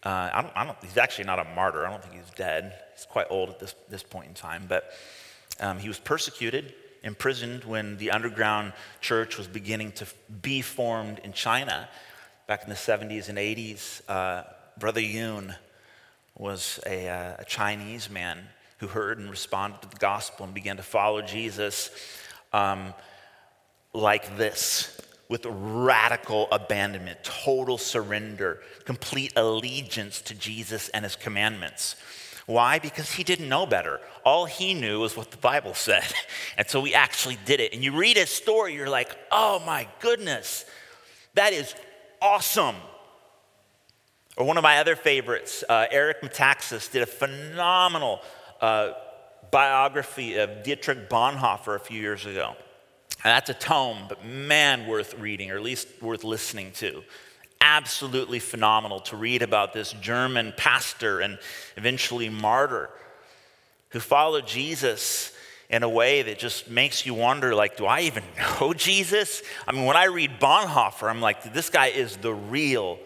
Uh, 0.04 0.30
I 0.34 0.42
don't, 0.42 0.58
I 0.58 0.66
don't, 0.66 0.78
he's 0.82 0.98
actually 0.98 1.26
not 1.26 1.40
a 1.40 1.46
martyr. 1.56 1.86
I 1.86 1.90
don't 1.90 2.04
think 2.04 2.16
he's 2.16 2.34
dead. 2.36 2.74
He's 2.96 3.06
quite 3.06 3.28
old 3.30 3.50
at 3.50 3.60
this, 3.60 3.76
this 3.90 4.04
point 4.04 4.28
in 4.28 4.34
time. 4.34 4.66
But 4.68 4.92
um, 5.60 5.80
he 5.80 5.88
was 5.88 6.00
persecuted, 6.00 6.74
imprisoned 7.04 7.64
when 7.64 7.98
the 7.98 8.12
underground 8.12 8.74
church 9.02 9.38
was 9.38 9.48
beginning 9.48 9.92
to 9.94 10.08
be 10.42 10.62
formed 10.62 11.20
in 11.24 11.34
China 11.34 11.90
back 12.48 12.64
in 12.64 12.70
the 12.70 12.76
70s 12.76 13.30
and 13.30 13.38
80s. 13.38 14.02
Uh, 14.08 14.44
Brother 14.80 15.02
Yun 15.02 15.56
was 16.36 16.80
a, 16.86 17.10
uh, 17.10 17.36
a, 17.40 17.46
Chinese 17.46 18.10
man 18.10 18.48
who 18.78 18.88
heard 18.88 19.20
and 19.20 19.30
responded 19.30 19.82
to 19.82 19.90
the 19.90 19.98
gospel 19.98 20.46
and 20.46 20.54
began 20.54 20.78
to 20.78 20.84
follow 20.84 21.22
Jesus 21.22 21.90
um, 22.54 22.94
like 23.94 24.38
this 24.38 25.00
with 25.30 25.46
radical 25.46 26.48
abandonment, 26.52 27.18
total 27.24 27.78
surrender, 27.78 28.62
complete 28.86 29.34
allegiance 29.36 30.22
to 30.22 30.34
Jesus 30.34 30.90
and 30.90 31.04
his 31.04 31.16
commandments. 31.16 31.96
Why? 32.46 32.80
Because 32.80 33.12
he 33.12 33.26
didn't 33.26 33.50
know 33.50 33.66
better. 33.66 34.00
All 34.24 34.46
he 34.46 34.74
knew 34.74 35.02
was 35.02 35.18
what 35.18 35.32
the 35.32 35.38
Bible 35.38 35.74
said. 35.74 36.06
And 36.58 36.68
so 36.68 36.84
he 36.84 36.94
actually 36.94 37.38
did 37.46 37.60
it. 37.60 37.74
And 37.74 37.84
you 37.84 37.96
read 37.96 38.18
his 38.18 38.30
story, 38.30 38.74
you're 38.74 38.90
like, 38.90 39.16
oh 39.32 39.62
my 39.66 39.88
goodness, 40.00 40.66
that 41.34 41.54
is 41.54 41.76
awesome. 42.22 42.76
Or 44.38 44.46
one 44.46 44.58
of 44.58 44.64
my 44.64 44.78
other 44.78 44.96
favorites, 44.96 45.64
uh, 45.68 45.88
Eric 45.92 46.22
Metaxas 46.22 46.92
did 46.92 47.02
a 47.02 47.08
phenomenal 47.08 48.22
uh, 48.62 48.94
biography 49.52 50.36
of 50.36 50.64
Dietrich 50.64 51.10
Bonhoeffer 51.10 51.76
a 51.76 51.80
few 51.80 52.00
years 52.00 52.26
ago. 52.26 52.56
And 53.24 53.32
that's 53.32 53.50
a 53.50 53.54
tome, 53.54 54.06
but 54.08 54.26
man, 54.26 54.88
worth 54.88 55.18
reading, 55.18 55.52
or 55.52 55.56
at 55.56 55.64
least 55.64 55.88
worth 56.02 56.24
listening 56.24 56.72
to. 56.74 57.04
Absolutely 57.60 58.40
phenomenal 58.40 59.00
to 59.02 59.18
read 59.18 59.42
about 59.42 59.74
this 59.74 59.94
German 59.94 60.54
pastor 60.56 61.22
and 61.22 61.40
eventually 61.76 62.30
martyr 62.30 62.90
who 63.90 64.00
followed 64.00 64.46
Jesus 64.46 65.34
in 65.70 65.84
a 65.84 65.90
way 65.90 66.22
that 66.22 66.40
just 66.40 66.70
makes 66.70 67.06
you 67.06 67.14
wonder 67.14 67.54
like 67.54 67.76
do 67.76 67.86
i 67.86 68.02
even 68.02 68.24
know 68.60 68.74
jesus 68.74 69.42
i 69.68 69.72
mean 69.72 69.86
when 69.86 69.98
i 69.98 70.06
read 70.06 70.32
bonhoeffer 70.40 71.10
i'm 71.10 71.20
like 71.20 71.54
this 71.54 71.70
guy 71.70 71.88
is 71.88 72.16
the 72.18 72.34
real 72.34 72.98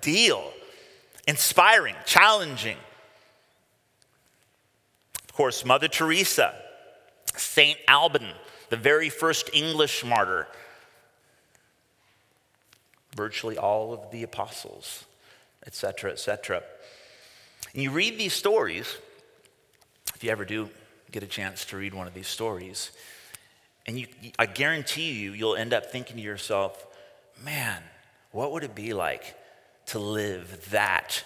deal 0.00 0.52
inspiring 1.26 1.94
challenging 2.04 2.76
course 5.38 5.64
mother 5.64 5.88
teresa 5.88 6.54
saint 7.36 7.78
alban 7.86 8.26
the 8.70 8.76
very 8.76 9.08
first 9.08 9.48
english 9.54 10.04
martyr 10.04 10.46
virtually 13.16 13.56
all 13.56 13.92
of 13.92 14.10
the 14.10 14.22
apostles 14.22 15.04
etc 15.66 16.10
etc 16.10 16.62
and 17.72 17.82
you 17.82 17.90
read 17.90 18.18
these 18.18 18.32
stories 18.32 18.98
if 20.14 20.24
you 20.24 20.30
ever 20.30 20.44
do 20.44 20.68
get 21.10 21.22
a 21.22 21.26
chance 21.26 21.64
to 21.66 21.76
read 21.76 21.94
one 21.94 22.06
of 22.06 22.14
these 22.14 22.28
stories. 22.28 22.90
And 23.86 23.98
you, 23.98 24.06
I 24.38 24.46
guarantee 24.46 25.12
you, 25.12 25.32
you'll 25.32 25.56
end 25.56 25.72
up 25.72 25.90
thinking 25.90 26.16
to 26.16 26.22
yourself, 26.22 26.86
man, 27.44 27.82
what 28.32 28.52
would 28.52 28.64
it 28.64 28.74
be 28.74 28.92
like 28.92 29.36
to 29.86 29.98
live 29.98 30.70
that 30.70 31.24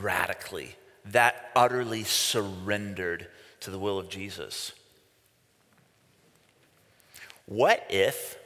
radically, 0.00 0.76
that 1.06 1.50
utterly 1.54 2.04
surrendered 2.04 3.26
to 3.60 3.70
the 3.70 3.78
will 3.78 3.98
of 3.98 4.08
Jesus? 4.08 4.72
What 7.46 7.86
if 7.88 8.36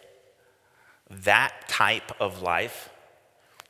that 1.11 1.69
type 1.69 2.13
of 2.21 2.43
life 2.43 2.89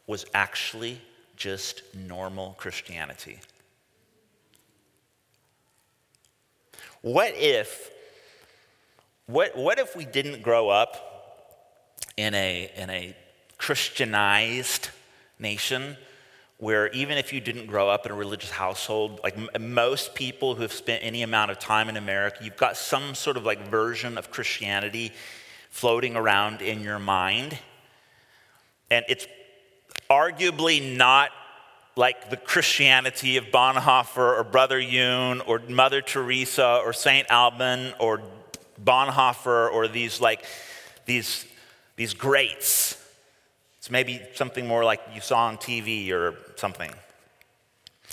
was 0.06 0.26
actually 0.34 1.00
just 1.36 1.82
normal 1.94 2.54
Christianity? 2.58 3.40
What 7.00 7.32
if, 7.34 7.90
what, 9.26 9.56
what 9.56 9.78
if 9.78 9.96
we 9.96 10.04
didn't 10.04 10.42
grow 10.42 10.68
up 10.68 11.12
in 12.16 12.34
a, 12.34 12.70
in 12.76 12.90
a 12.90 13.16
Christianized 13.58 14.90
nation 15.38 15.96
where 16.62 16.86
even 16.90 17.18
if 17.18 17.32
you 17.32 17.40
didn't 17.40 17.66
grow 17.66 17.88
up 17.88 18.06
in 18.06 18.12
a 18.12 18.14
religious 18.14 18.52
household, 18.52 19.18
like 19.24 19.36
m- 19.36 19.74
most 19.74 20.14
people 20.14 20.54
who 20.54 20.62
have 20.62 20.72
spent 20.72 21.02
any 21.02 21.24
amount 21.24 21.50
of 21.50 21.58
time 21.58 21.88
in 21.88 21.96
America, 21.96 22.38
you've 22.40 22.56
got 22.56 22.76
some 22.76 23.16
sort 23.16 23.36
of 23.36 23.44
like 23.44 23.66
version 23.66 24.16
of 24.16 24.30
Christianity 24.30 25.10
floating 25.70 26.14
around 26.14 26.62
in 26.62 26.80
your 26.80 27.00
mind. 27.00 27.58
And 28.92 29.04
it's 29.08 29.26
arguably 30.08 30.96
not 30.96 31.30
like 31.96 32.30
the 32.30 32.36
Christianity 32.36 33.38
of 33.38 33.46
Bonhoeffer 33.46 34.38
or 34.38 34.44
Brother 34.44 34.78
Yun 34.78 35.40
or 35.40 35.58
Mother 35.68 36.00
Teresa 36.00 36.80
or 36.84 36.92
Saint 36.92 37.28
Alban 37.28 37.92
or 37.98 38.22
Bonhoeffer 38.80 39.68
or 39.72 39.88
these 39.88 40.20
like 40.20 40.44
these 41.06 41.44
these 41.96 42.14
greats. 42.14 43.01
It's 43.82 43.90
maybe 43.90 44.22
something 44.36 44.64
more 44.64 44.84
like 44.84 45.00
you 45.12 45.20
saw 45.20 45.46
on 45.46 45.56
TV 45.56 46.12
or 46.12 46.36
something. 46.54 46.92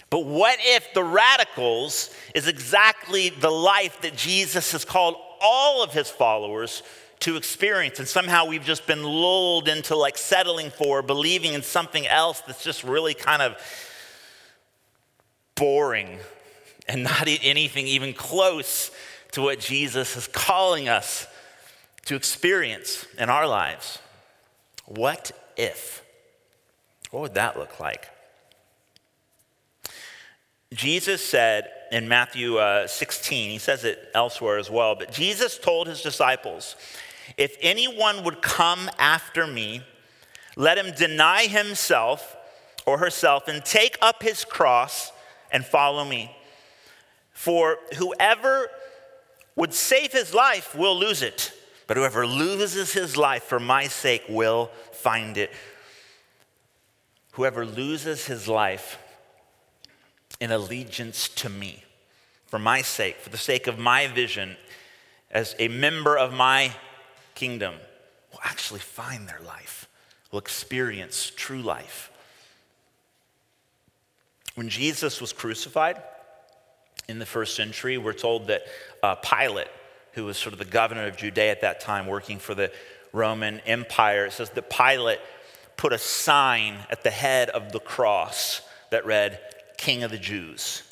But 0.10 0.26
what 0.26 0.58
if 0.62 0.92
the 0.96 1.04
radicals 1.04 2.10
is 2.34 2.48
exactly 2.48 3.30
the 3.30 3.52
life 3.52 4.02
that 4.02 4.16
Jesus 4.16 4.72
has 4.72 4.84
called 4.84 5.16
all 5.40 5.84
of 5.84 5.94
his 5.94 6.10
followers 6.10 6.82
to 7.20 7.36
experience. 7.36 8.00
And 8.00 8.08
somehow 8.08 8.46
we've 8.46 8.64
just 8.64 8.88
been 8.88 9.04
lulled 9.04 9.68
into 9.68 9.96
like 9.96 10.18
settling 10.18 10.72
for, 10.72 11.02
believing 11.02 11.54
in 11.54 11.62
something 11.62 12.08
else 12.08 12.42
that's 12.48 12.64
just 12.64 12.84
really 12.84 13.14
kind 13.14 13.42
of 13.42 13.56
boring 15.54 16.18
and 16.88 17.04
not 17.04 17.28
anything 17.28 17.86
even 17.86 18.14
close 18.14 18.90
to 19.34 19.42
what 19.42 19.60
Jesus 19.60 20.18
is 20.18 20.28
calling 20.28 20.90
us 20.90 21.28
to 22.06 22.16
experience 22.16 23.06
in 23.20 23.30
our 23.30 23.48
lives. 23.48 24.00
What 24.86 25.32
if? 25.60 26.04
What 27.12 27.22
would 27.22 27.34
that 27.36 27.58
look 27.58 27.80
like? 27.80 28.10
Jesus 30.74 31.26
said 31.26 31.70
in 31.92 32.08
Matthew 32.08 32.58
uh, 32.58 32.86
16, 32.88 33.50
he 33.50 33.58
says 33.58 33.84
it 33.84 34.10
elsewhere 34.14 34.58
as 34.58 34.70
well, 34.70 34.96
but 34.96 35.12
Jesus 35.12 35.58
told 35.58 35.88
his 35.88 36.02
disciples, 36.02 36.76
if 37.38 37.58
anyone 37.62 38.24
would 38.24 38.42
come 38.42 38.90
after 39.00 39.48
me, 39.48 39.82
let 40.56 40.78
him 40.78 40.94
deny 40.96 41.44
himself 41.44 42.36
or 42.86 43.00
herself 43.00 43.48
and 43.48 43.64
take 43.66 43.98
up 44.02 44.22
his 44.22 44.46
cross 44.46 45.12
and 45.52 45.66
follow 45.66 46.06
me. 46.06 46.36
For 47.32 47.78
whoever 47.98 48.68
would 49.56 49.74
save 49.74 50.12
his 50.12 50.34
life 50.34 50.76
will 50.76 50.98
lose 50.98 51.22
it, 51.22 51.52
but 51.88 51.98
whoever 51.98 52.28
loses 52.28 52.94
his 52.94 53.18
life 53.18 53.44
for 53.44 53.60
my 53.60 53.88
sake 53.88 54.24
will 54.30 54.70
find 55.02 55.38
it. 55.38 55.52
Whoever 57.34 57.66
loses 57.66 58.26
his 58.26 58.48
life 58.48 58.98
in 60.40 60.52
allegiance 60.52 61.30
to 61.30 61.50
me, 61.50 61.84
for 62.48 62.60
my 62.60 62.82
sake, 62.82 63.18
for 63.18 63.30
the 63.30 63.38
sake 63.38 63.68
of 63.68 63.78
my 63.78 64.08
vision, 64.08 64.58
as 65.32 65.56
a 65.60 65.68
member 65.68 66.18
of 66.18 66.34
my 66.34 66.72
kingdom 67.36 67.76
will 68.32 68.42
actually 68.44 68.80
find 68.80 69.28
their 69.28 69.42
life, 69.46 69.88
will 70.32 70.40
experience 70.40 71.32
true 71.36 71.62
life. 71.62 72.12
When 74.56 74.70
Jesus 74.70 75.22
was 75.22 75.32
crucified 75.32 76.02
in 77.08 77.20
the 77.20 77.26
first 77.26 77.56
century, 77.56 77.98
we're 77.98 78.14
told 78.14 78.48
that 78.48 78.64
uh, 79.02 79.16
Pilate, 79.16 79.68
who 80.14 80.26
was 80.26 80.38
sort 80.38 80.54
of 80.54 80.60
the 80.60 80.66
governor 80.66 81.08
of 81.08 81.16
Judea 81.16 81.52
at 81.52 81.62
that 81.62 81.80
time, 81.80 82.08
working 82.08 82.40
for 82.40 82.56
the 82.56 82.72
Roman 83.12 83.60
Empire, 83.62 84.26
it 84.26 84.34
says 84.34 84.50
that 84.52 84.70
Pilate 84.70 85.20
put 85.78 85.94
a 85.94 85.98
sign 85.98 86.76
at 86.90 87.04
the 87.04 87.10
head 87.10 87.50
of 87.50 87.72
the 87.72 87.80
cross 87.80 88.62
that 88.92 89.06
read, 89.06 89.40
King 89.78 90.04
of 90.04 90.12
the 90.12 90.18
Jews. 90.18 90.84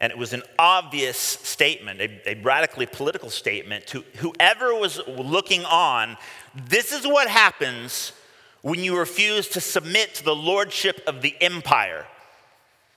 And 0.00 0.12
it 0.12 0.18
was 0.18 0.32
an 0.32 0.42
obvious 0.58 1.18
statement, 1.18 2.00
a, 2.00 2.30
a, 2.30 2.42
radically 2.42 2.86
political 2.86 3.30
statement 3.30 3.86
to 3.88 4.04
whoever 4.16 4.74
was 4.74 5.00
looking 5.08 5.64
on. 5.64 6.16
This 6.54 6.92
is 6.92 7.06
what 7.06 7.28
happens 7.28 8.12
when 8.62 8.80
you 8.80 8.96
refuse 8.96 9.48
to 9.48 9.60
submit 9.60 10.14
to 10.16 10.24
the 10.24 10.34
lordship 10.34 11.00
of 11.06 11.22
the 11.22 11.34
empire. 11.40 12.06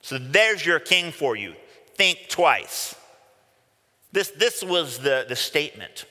So 0.00 0.18
there's 0.18 0.64
your 0.64 0.78
king 0.78 1.12
for 1.12 1.36
you. 1.36 1.54
Think 1.94 2.28
twice. 2.28 2.94
This, 4.12 4.30
this 4.30 4.62
was 4.62 4.98
the, 4.98 5.24
the 5.28 5.36
statement. 5.36 6.04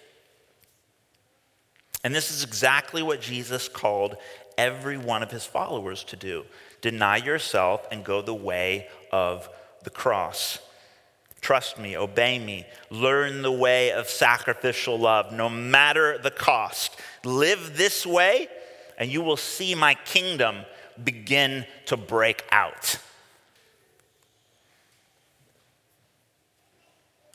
And 2.03 2.15
this 2.15 2.31
is 2.31 2.43
exactly 2.43 3.03
what 3.03 3.21
Jesus 3.21 3.67
called 3.67 4.17
every 4.57 4.97
one 4.97 5.23
of 5.23 5.31
his 5.31 5.45
followers 5.45 6.03
to 6.05 6.15
do 6.15 6.45
deny 6.81 7.17
yourself 7.17 7.85
and 7.91 8.03
go 8.03 8.23
the 8.23 8.33
way 8.33 8.87
of 9.11 9.47
the 9.83 9.89
cross. 9.91 10.57
Trust 11.41 11.79
me, 11.79 11.97
obey 11.97 12.37
me, 12.39 12.65
learn 12.89 13.41
the 13.41 13.51
way 13.51 13.91
of 13.91 14.07
sacrificial 14.07 14.97
love, 14.97 15.31
no 15.31 15.49
matter 15.49 16.17
the 16.17 16.31
cost. 16.31 16.95
Live 17.23 17.77
this 17.77 18.05
way, 18.05 18.47
and 18.97 19.11
you 19.11 19.21
will 19.21 19.37
see 19.37 19.73
my 19.73 19.95
kingdom 20.05 20.57
begin 21.03 21.65
to 21.87 21.97
break 21.97 22.43
out. 22.51 22.97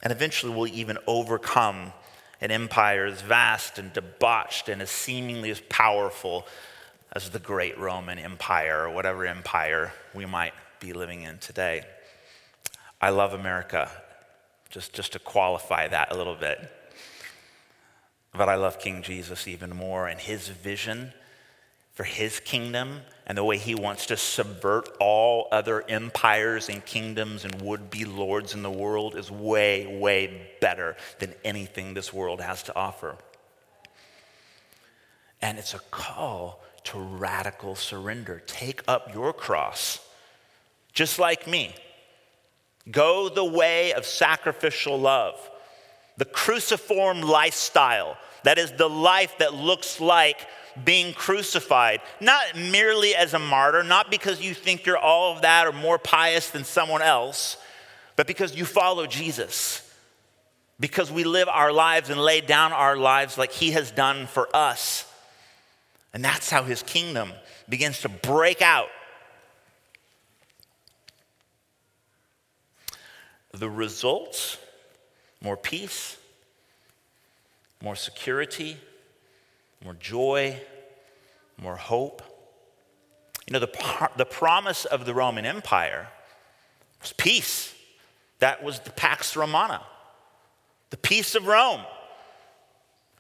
And 0.03 0.13
eventually, 0.13 0.55
we'll 0.55 0.69
even 0.69 0.99
overcome 1.09 1.93
an 2.41 2.51
empire 2.51 3.07
as 3.07 3.23
vast 3.23 3.79
and 3.79 3.93
debauched 3.93 4.69
and 4.69 4.83
as 4.83 4.91
seemingly 4.91 5.51
as 5.51 5.61
powerful 5.69 6.47
as 7.13 7.31
the 7.31 7.39
great 7.39 7.79
Roman 7.79 8.19
Empire 8.19 8.83
or 8.85 8.91
whatever 8.91 9.27
empire 9.27 9.93
we 10.15 10.27
might 10.27 10.53
be 10.81 10.93
living 10.93 11.23
in 11.23 11.39
today. 11.39 11.83
I 13.01 13.11
love 13.11 13.33
America, 13.33 13.91
just, 14.71 14.93
just 14.93 15.13
to 15.13 15.19
qualify 15.19 15.89
that 15.89 16.13
a 16.13 16.17
little 16.17 16.35
bit. 16.35 16.59
But 18.35 18.49
I 18.49 18.57
love 18.57 18.79
King 18.79 19.03
Jesus 19.03 19.49
even 19.49 19.75
more 19.75 20.09
and 20.09 20.21
his 20.21 20.49
vision 20.49 21.13
for 21.97 22.05
his 22.05 22.41
kingdom 22.41 23.01
and 23.27 23.39
the 23.39 23.43
way 23.43 23.57
he 23.57 23.75
wants 23.75 24.05
to 24.07 24.19
subvert 24.19 24.87
all 25.01 25.49
other 25.51 25.83
empires 25.89 26.69
and 26.69 26.85
kingdoms 26.85 27.47
and 27.47 27.63
would 27.63 27.91
be 27.91 28.05
lords 28.05 28.53
in 28.53 28.63
the 28.63 28.71
world 28.71 29.17
is 29.17 29.31
way, 29.31 29.99
way 29.99 30.47
better 30.61 30.95
than 31.21 31.33
anything 31.43 31.95
this 31.95 32.13
world 32.13 32.43
has 32.43 32.63
to 32.63 32.77
offer. 32.77 33.17
And 35.41 35.59
it's 35.59 35.73
a 35.73 35.81
call 35.91 36.63
to 36.85 36.99
radical 36.99 37.75
surrender. 37.75 38.43
Take 38.47 38.83
up 38.87 39.15
your 39.15 39.33
cross, 39.33 40.07
just 40.93 41.19
like 41.19 41.47
me. 41.47 41.75
Go 42.91 43.31
the 43.31 43.43
way 43.43 43.95
of 43.95 44.05
sacrificial 44.05 45.01
love, 45.01 45.51
the 46.19 46.27
cruciform 46.27 47.23
lifestyle. 47.23 48.19
That 48.45 48.59
is 48.59 48.71
the 48.73 48.89
life 48.89 49.39
that 49.39 49.55
looks 49.55 49.99
like 49.99 50.47
being 50.85 51.15
crucified, 51.15 52.01
not 52.21 52.57
merely 52.57 53.15
as 53.15 53.35
a 53.35 53.39
martyr, 53.39 53.83
not 53.83 54.11
because 54.11 54.41
you 54.41 54.55
think 54.55 54.87
you're 54.87 54.99
all 54.99 55.35
of 55.35 55.43
that 55.43 55.67
or 55.67 55.73
more 55.73 55.99
pious 55.99 56.51
than 56.51 56.65
someone 56.65 57.03
else, 57.03 57.57
but 58.17 58.27
because 58.27 58.55
you 58.55 58.65
follow 58.65 59.07
Jesus. 59.07 59.83
Because 60.79 61.11
we 61.11 61.25
live 61.25 61.49
our 61.49 61.73
lives 61.73 62.11
and 62.11 62.21
lay 62.21 62.43
down 62.43 62.73
our 62.73 62.97
lives 62.97 63.39
like 63.39 63.53
he 63.53 63.71
has 63.71 63.91
done 63.91 64.27
for 64.27 64.55
us. 64.55 65.11
And 66.13 66.25
that's 66.25 66.51
how 66.51 66.65
his 66.65 66.83
kingdom 66.83 67.33
begins 67.69 68.01
to 68.03 68.09
break 68.09 68.61
out. 68.61 68.89
The 73.53 73.71
results 73.71 74.59
more 75.41 75.57
peace, 75.57 76.17
more 77.81 77.97
security, 77.97 78.77
more 79.85 79.95
joy, 79.95 80.61
more 81.59 81.77
hope. 81.77 82.23
You 83.47 83.53
know, 83.53 83.61
the, 83.61 84.11
the 84.17 84.25
promise 84.25 84.85
of 84.85 85.07
the 85.07 85.15
Roman 85.15 85.47
Empire 85.47 86.09
was 87.01 87.13
peace. 87.13 87.75
That 88.41 88.63
was 88.63 88.81
the 88.81 88.91
Pax 88.91 89.37
Romana, 89.37 89.83
the 90.91 90.97
peace 90.97 91.35
of 91.35 91.47
Rome. 91.47 91.81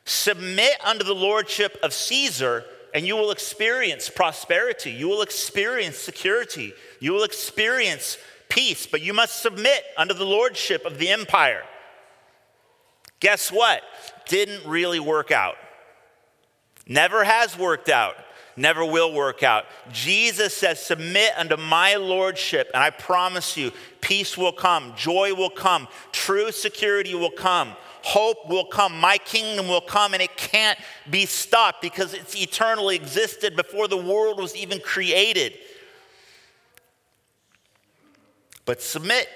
Submit 0.04 0.74
under 0.84 1.04
the 1.04 1.14
lordship 1.14 1.78
of 1.82 1.92
Caesar, 1.92 2.64
and 2.94 3.06
you 3.06 3.16
will 3.16 3.30
experience 3.30 4.08
prosperity. 4.08 4.90
You 4.90 5.08
will 5.08 5.22
experience 5.22 5.96
security. 5.96 6.72
You 7.00 7.12
will 7.12 7.24
experience 7.24 8.18
peace, 8.48 8.86
but 8.86 9.00
you 9.00 9.12
must 9.12 9.42
submit 9.42 9.84
under 9.96 10.14
the 10.14 10.24
lordship 10.24 10.84
of 10.84 10.98
the 10.98 11.08
empire. 11.08 11.64
Guess 13.20 13.50
what? 13.50 13.82
Didn't 14.28 14.66
really 14.66 15.00
work 15.00 15.30
out. 15.30 15.56
Never 16.86 17.24
has 17.24 17.58
worked 17.58 17.88
out. 17.88 18.16
Never 18.56 18.84
will 18.84 19.12
work 19.12 19.42
out. 19.42 19.66
Jesus 19.92 20.56
says, 20.56 20.80
Submit 20.80 21.32
unto 21.36 21.56
my 21.56 21.96
lordship, 21.96 22.70
and 22.72 22.82
I 22.82 22.90
promise 22.90 23.56
you, 23.56 23.70
peace 24.00 24.38
will 24.38 24.52
come, 24.52 24.94
joy 24.96 25.34
will 25.34 25.50
come, 25.50 25.88
true 26.10 26.50
security 26.50 27.14
will 27.14 27.30
come, 27.30 27.72
hope 28.02 28.48
will 28.48 28.64
come, 28.64 28.98
my 28.98 29.18
kingdom 29.18 29.68
will 29.68 29.82
come, 29.82 30.14
and 30.14 30.22
it 30.22 30.36
can't 30.38 30.78
be 31.10 31.26
stopped 31.26 31.82
because 31.82 32.14
it's 32.14 32.34
eternally 32.34 32.96
existed 32.96 33.56
before 33.56 33.88
the 33.88 33.96
world 33.96 34.38
was 34.40 34.56
even 34.56 34.80
created. 34.80 35.52
But 38.64 38.80
submit, 38.80 39.28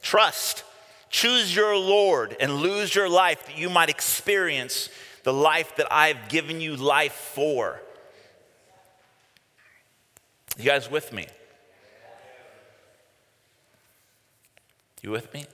trust, 0.00 0.62
choose 1.10 1.54
your 1.54 1.76
Lord, 1.76 2.36
and 2.38 2.54
lose 2.54 2.94
your 2.94 3.08
life 3.08 3.46
that 3.46 3.58
you 3.58 3.68
might 3.68 3.90
experience 3.90 4.90
the 5.24 5.32
life 5.32 5.74
that 5.76 5.92
I've 5.92 6.28
given 6.28 6.60
you 6.60 6.76
life 6.76 7.12
for. 7.12 7.80
You 10.56 10.64
guys 10.64 10.88
with 10.90 11.12
me? 11.12 11.26
You 15.02 15.10
with 15.10 15.32
me? 15.34 15.46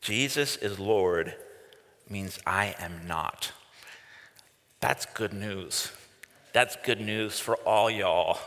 Jesus 0.00 0.56
is 0.56 0.78
Lord 0.78 1.34
means 2.10 2.38
I 2.46 2.74
am 2.78 3.06
not. 3.06 3.52
That's 4.80 5.06
good 5.06 5.32
news. 5.32 5.90
That's 6.52 6.76
good 6.84 7.00
news 7.00 7.40
for 7.40 7.56
all 7.58 7.90
y'all. 7.90 8.38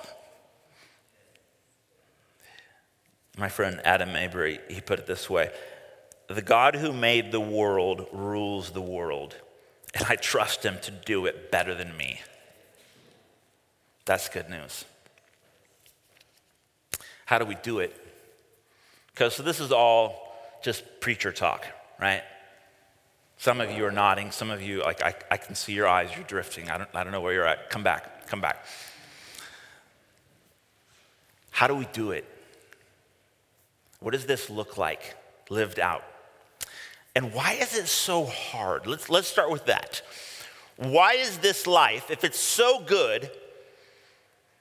My 3.38 3.50
friend 3.50 3.82
Adam 3.84 4.14
Mabry, 4.14 4.60
he 4.70 4.82
put 4.82 5.00
it 5.00 5.08
this 5.08 5.30
way 5.30 5.52
the 6.28 6.42
God 6.42 6.76
who 6.76 6.92
made 6.92 7.32
the 7.32 7.40
world 7.40 8.08
rules 8.12 8.72
the 8.72 8.82
world, 8.82 9.36
and 9.94 10.06
I 10.08 10.16
trust 10.16 10.64
him 10.64 10.78
to 10.84 10.92
do 10.92 11.26
it 11.26 11.52
better 11.52 11.74
than 11.74 11.96
me. 11.96 12.22
That's 14.06 14.30
good 14.30 14.50
news. 14.50 14.86
How 17.26 17.40
do 17.40 17.46
we 17.46 17.56
do 17.56 17.80
it? 17.80 17.96
Because 19.14 19.36
so 19.36 19.44
this 19.44 19.60
is 19.60 19.72
all 19.72 20.34
just 20.62 20.84
preacher 21.02 21.32
talk, 21.32 21.66
right? 22.00 22.24
Some 23.38 23.62
of 23.62 23.72
you 23.72 23.86
are 23.86 23.92
nodding. 23.92 24.32
Some 24.32 24.50
of 24.50 24.62
you, 24.62 24.82
like, 24.82 25.02
I, 25.04 25.14
I 25.30 25.38
can 25.38 25.56
see 25.56 25.74
your 25.74 25.88
eyes, 25.88 26.10
you're 26.16 26.26
drifting. 26.26 26.70
I 26.70 26.78
don't, 26.78 26.90
I 26.94 27.04
don't 27.04 27.12
know 27.12 27.22
where 27.22 27.34
you're 27.34 27.46
at. 27.46 27.70
Come 27.70 27.84
back, 27.84 28.28
come 28.28 28.42
back. 28.42 28.66
How 31.52 31.68
do 31.68 31.76
we 31.76 31.88
do 31.94 32.12
it? 32.12 32.26
What 34.00 34.12
does 34.12 34.26
this 34.26 34.50
look 34.50 34.78
like 34.78 35.16
lived 35.50 35.80
out? 35.80 36.04
And 37.18 37.34
why 37.34 37.54
is 37.54 37.76
it 37.76 37.88
so 37.88 38.26
hard? 38.26 38.86
Let's, 38.86 39.10
let's 39.10 39.28
start 39.28 39.50
with 39.50 39.66
that. 39.66 40.04
Why 40.76 41.14
is 41.14 41.40
this 41.40 41.66
life, 41.66 42.12
if 42.12 42.24
it's 42.24 42.38
so 42.38 42.80
good, 42.80 43.32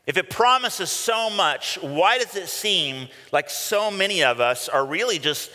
if 0.06 0.16
it 0.16 0.30
promises 0.30 0.88
so 0.88 1.28
much, 1.28 1.78
why 1.82 2.16
does 2.16 2.34
it 2.34 2.48
seem 2.48 3.08
like 3.30 3.50
so 3.50 3.90
many 3.90 4.24
of 4.24 4.40
us 4.40 4.70
are 4.70 4.86
really 4.86 5.18
just, 5.18 5.50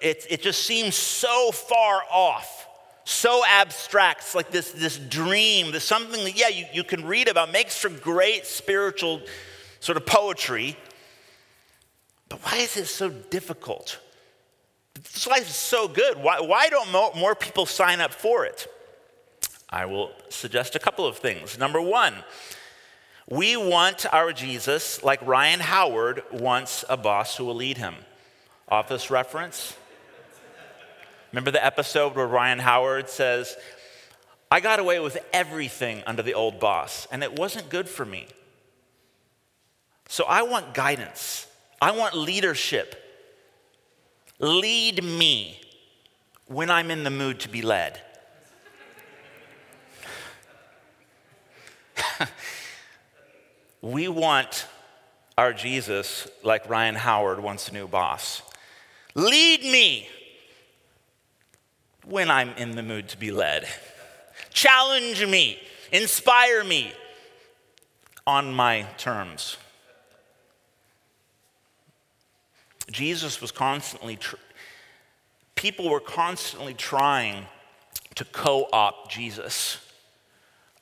it, 0.00 0.26
it 0.28 0.42
just 0.42 0.64
seems 0.64 0.96
so 0.96 1.52
far 1.52 2.02
off, 2.10 2.66
so 3.04 3.44
abstract? 3.46 4.22
It's 4.22 4.34
like 4.34 4.50
this, 4.50 4.72
this 4.72 4.98
dream, 4.98 5.70
this 5.70 5.84
something 5.84 6.24
that, 6.24 6.36
yeah, 6.36 6.48
you, 6.48 6.64
you 6.72 6.82
can 6.82 7.06
read 7.06 7.28
about, 7.28 7.52
makes 7.52 7.78
for 7.78 7.90
great 7.90 8.44
spiritual 8.44 9.22
sort 9.78 9.96
of 9.96 10.04
poetry. 10.04 10.76
But 12.28 12.40
why 12.40 12.56
is 12.56 12.76
it 12.76 12.86
so 12.86 13.08
difficult? 13.08 14.00
This 14.94 15.26
life 15.26 15.48
is 15.48 15.54
so 15.54 15.88
good. 15.88 16.18
Why, 16.18 16.40
why 16.40 16.68
don't 16.68 16.90
more, 16.92 17.12
more 17.16 17.34
people 17.34 17.66
sign 17.66 18.00
up 18.00 18.12
for 18.12 18.44
it? 18.44 18.66
I 19.68 19.86
will 19.86 20.10
suggest 20.28 20.76
a 20.76 20.78
couple 20.78 21.06
of 21.06 21.16
things. 21.16 21.58
Number 21.58 21.80
one, 21.80 22.14
we 23.28 23.56
want 23.56 24.04
our 24.12 24.32
Jesus 24.32 25.02
like 25.02 25.26
Ryan 25.26 25.60
Howard 25.60 26.22
wants 26.30 26.84
a 26.88 26.96
boss 26.96 27.36
who 27.36 27.46
will 27.46 27.54
lead 27.54 27.78
him. 27.78 27.94
Office 28.68 29.10
reference? 29.10 29.76
Remember 31.32 31.50
the 31.50 31.64
episode 31.64 32.14
where 32.14 32.26
Ryan 32.26 32.58
Howard 32.58 33.08
says, 33.08 33.56
I 34.50 34.60
got 34.60 34.78
away 34.78 35.00
with 35.00 35.16
everything 35.32 36.02
under 36.06 36.22
the 36.22 36.34
old 36.34 36.60
boss, 36.60 37.08
and 37.10 37.22
it 37.22 37.38
wasn't 37.38 37.70
good 37.70 37.88
for 37.88 38.04
me. 38.04 38.26
So 40.08 40.24
I 40.24 40.42
want 40.42 40.74
guidance, 40.74 41.46
I 41.80 41.92
want 41.92 42.14
leadership. 42.14 43.01
Lead 44.42 45.02
me 45.04 45.60
when 46.48 46.68
I'm 46.68 46.90
in 46.90 47.04
the 47.04 47.10
mood 47.10 47.38
to 47.40 47.48
be 47.48 47.62
led. 47.62 48.00
we 53.80 54.08
want 54.08 54.66
our 55.38 55.52
Jesus 55.52 56.28
like 56.42 56.68
Ryan 56.68 56.96
Howard 56.96 57.38
wants 57.38 57.68
a 57.68 57.72
new 57.72 57.86
boss. 57.86 58.42
Lead 59.14 59.62
me 59.62 60.08
when 62.04 62.28
I'm 62.28 62.50
in 62.54 62.72
the 62.72 62.82
mood 62.82 63.08
to 63.10 63.16
be 63.16 63.30
led. 63.30 63.68
Challenge 64.52 65.24
me, 65.24 65.60
inspire 65.92 66.64
me 66.64 66.92
on 68.26 68.52
my 68.52 68.86
terms. 68.98 69.56
Jesus 72.90 73.40
was 73.40 73.50
constantly, 73.50 74.16
tr- 74.16 74.36
people 75.54 75.88
were 75.88 76.00
constantly 76.00 76.74
trying 76.74 77.46
to 78.14 78.24
co 78.24 78.68
opt 78.72 79.10
Jesus, 79.10 79.78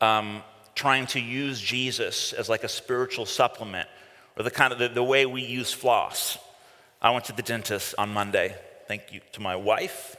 um, 0.00 0.42
trying 0.74 1.06
to 1.08 1.20
use 1.20 1.60
Jesus 1.60 2.32
as 2.32 2.48
like 2.48 2.64
a 2.64 2.68
spiritual 2.68 3.26
supplement 3.26 3.88
or 4.36 4.42
the 4.42 4.50
kind 4.50 4.72
of 4.72 4.78
the, 4.78 4.88
the 4.88 5.02
way 5.02 5.26
we 5.26 5.42
use 5.42 5.72
floss. 5.72 6.38
I 7.02 7.10
went 7.10 7.26
to 7.26 7.32
the 7.32 7.42
dentist 7.42 7.94
on 7.98 8.10
Monday. 8.10 8.54
Thank 8.88 9.12
you 9.12 9.20
to 9.32 9.40
my 9.40 9.56
wife. 9.56 10.16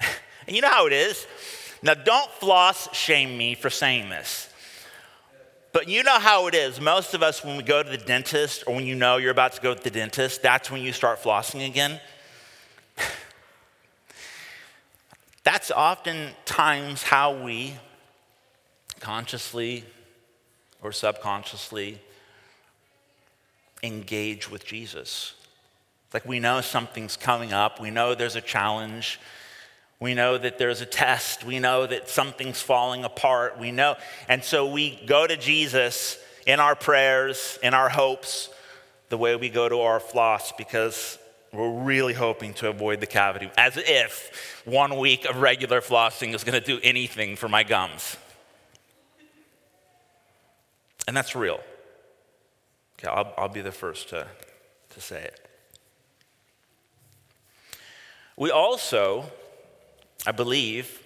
and 0.46 0.56
you 0.56 0.62
know 0.62 0.70
how 0.70 0.86
it 0.86 0.92
is. 0.92 1.26
Now, 1.82 1.94
don't 1.94 2.30
floss 2.32 2.94
shame 2.94 3.38
me 3.38 3.54
for 3.54 3.70
saying 3.70 4.10
this. 4.10 4.49
But 5.72 5.88
you 5.88 6.02
know 6.02 6.18
how 6.18 6.48
it 6.48 6.54
is. 6.54 6.80
Most 6.80 7.14
of 7.14 7.22
us, 7.22 7.44
when 7.44 7.56
we 7.56 7.62
go 7.62 7.82
to 7.82 7.88
the 7.88 7.96
dentist 7.96 8.64
or 8.66 8.74
when 8.74 8.86
you 8.86 8.94
know 8.96 9.18
you're 9.18 9.30
about 9.30 9.52
to 9.52 9.60
go 9.60 9.74
to 9.74 9.82
the 9.82 9.90
dentist, 9.90 10.42
that's 10.42 10.70
when 10.70 10.82
you 10.82 10.92
start 10.92 11.22
flossing 11.22 11.66
again. 11.66 12.00
that's 15.44 15.70
oftentimes 15.70 17.04
how 17.04 17.32
we 17.44 17.74
consciously 18.98 19.84
or 20.82 20.92
subconsciously 20.92 22.00
engage 23.82 24.50
with 24.50 24.64
Jesus. 24.64 25.34
Like 26.12 26.26
we 26.26 26.40
know 26.40 26.60
something's 26.60 27.16
coming 27.16 27.52
up, 27.52 27.80
we 27.80 27.90
know 27.90 28.14
there's 28.14 28.36
a 28.36 28.40
challenge, 28.40 29.20
we 30.00 30.14
know 30.14 30.38
that 30.38 30.58
there's 30.58 30.80
a 30.80 30.86
test. 30.86 31.44
We 31.44 31.58
know 31.58 31.86
that 31.86 32.08
something's 32.08 32.60
falling 32.60 33.04
apart. 33.04 33.58
We 33.58 33.70
know. 33.70 33.96
And 34.28 34.42
so 34.42 34.66
we 34.66 34.98
go 35.06 35.26
to 35.26 35.36
Jesus 35.36 36.18
in 36.46 36.58
our 36.58 36.74
prayers, 36.74 37.58
in 37.62 37.74
our 37.74 37.90
hopes, 37.90 38.48
the 39.10 39.18
way 39.18 39.36
we 39.36 39.50
go 39.50 39.68
to 39.68 39.80
our 39.80 40.00
floss 40.00 40.52
because 40.52 41.18
we're 41.52 41.82
really 41.82 42.14
hoping 42.14 42.54
to 42.54 42.68
avoid 42.68 43.00
the 43.00 43.06
cavity, 43.06 43.50
as 43.58 43.76
if 43.76 44.62
one 44.64 44.96
week 44.96 45.24
of 45.24 45.36
regular 45.36 45.80
flossing 45.80 46.34
is 46.34 46.44
going 46.44 46.58
to 46.58 46.64
do 46.64 46.80
anything 46.82 47.36
for 47.36 47.48
my 47.48 47.62
gums. 47.62 48.16
And 51.08 51.16
that's 51.16 51.34
real. 51.34 51.60
Okay, 52.98 53.08
I'll, 53.08 53.34
I'll 53.36 53.48
be 53.48 53.62
the 53.62 53.72
first 53.72 54.10
to, 54.10 54.28
to 54.90 55.00
say 55.00 55.22
it. 55.22 55.48
We 58.36 58.50
also, 58.50 59.30
I 60.26 60.32
believe, 60.32 61.02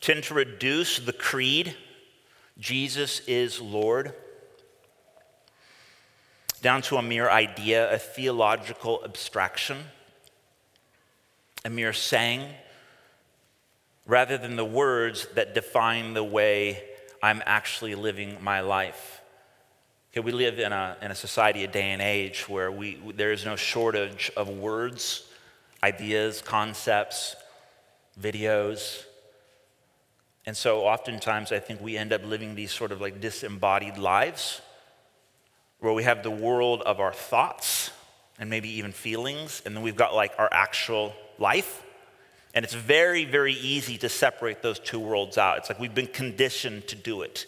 tend 0.00 0.24
to 0.24 0.34
reduce 0.34 0.98
the 0.98 1.12
creed, 1.12 1.74
Jesus 2.58 3.20
is 3.26 3.60
Lord, 3.60 4.14
down 6.60 6.82
to 6.82 6.96
a 6.96 7.02
mere 7.02 7.30
idea, 7.30 7.92
a 7.92 7.98
theological 7.98 9.02
abstraction, 9.04 9.78
a 11.64 11.70
mere 11.70 11.92
saying, 11.92 12.42
rather 14.06 14.36
than 14.36 14.56
the 14.56 14.64
words 14.64 15.26
that 15.34 15.54
define 15.54 16.14
the 16.14 16.24
way 16.24 16.82
I'm 17.22 17.42
actually 17.46 17.94
living 17.94 18.36
my 18.42 18.60
life. 18.60 19.22
Okay, 20.12 20.20
we 20.20 20.32
live 20.32 20.58
in 20.58 20.72
a, 20.72 20.96
in 21.00 21.10
a 21.10 21.14
society, 21.14 21.64
a 21.64 21.68
day 21.68 21.90
and 21.90 22.02
age 22.02 22.48
where 22.48 22.70
we, 22.70 22.98
there 23.14 23.32
is 23.32 23.44
no 23.44 23.56
shortage 23.56 24.30
of 24.36 24.48
words, 24.48 25.26
ideas, 25.82 26.42
concepts, 26.42 27.36
videos. 28.20 29.04
And 30.46 30.56
so 30.56 30.80
oftentimes 30.80 31.52
I 31.52 31.58
think 31.58 31.80
we 31.80 31.96
end 31.96 32.12
up 32.12 32.24
living 32.24 32.54
these 32.54 32.72
sort 32.72 32.92
of 32.92 33.00
like 33.00 33.20
disembodied 33.20 33.98
lives 33.98 34.60
where 35.80 35.92
we 35.92 36.04
have 36.04 36.22
the 36.22 36.30
world 36.30 36.82
of 36.82 37.00
our 37.00 37.12
thoughts 37.12 37.90
and 38.38 38.48
maybe 38.48 38.68
even 38.78 38.92
feelings, 38.92 39.62
and 39.66 39.74
then 39.74 39.82
we've 39.82 39.96
got 39.96 40.14
like 40.14 40.32
our 40.38 40.48
actual 40.52 41.12
life. 41.38 41.82
And 42.54 42.64
it's 42.64 42.74
very, 42.74 43.24
very 43.24 43.52
easy 43.52 43.98
to 43.98 44.08
separate 44.08 44.62
those 44.62 44.78
two 44.78 44.98
worlds 44.98 45.38
out. 45.38 45.58
It's 45.58 45.68
like 45.68 45.78
we've 45.78 45.94
been 45.94 46.06
conditioned 46.06 46.88
to 46.88 46.96
do 46.96 47.22
it. 47.22 47.46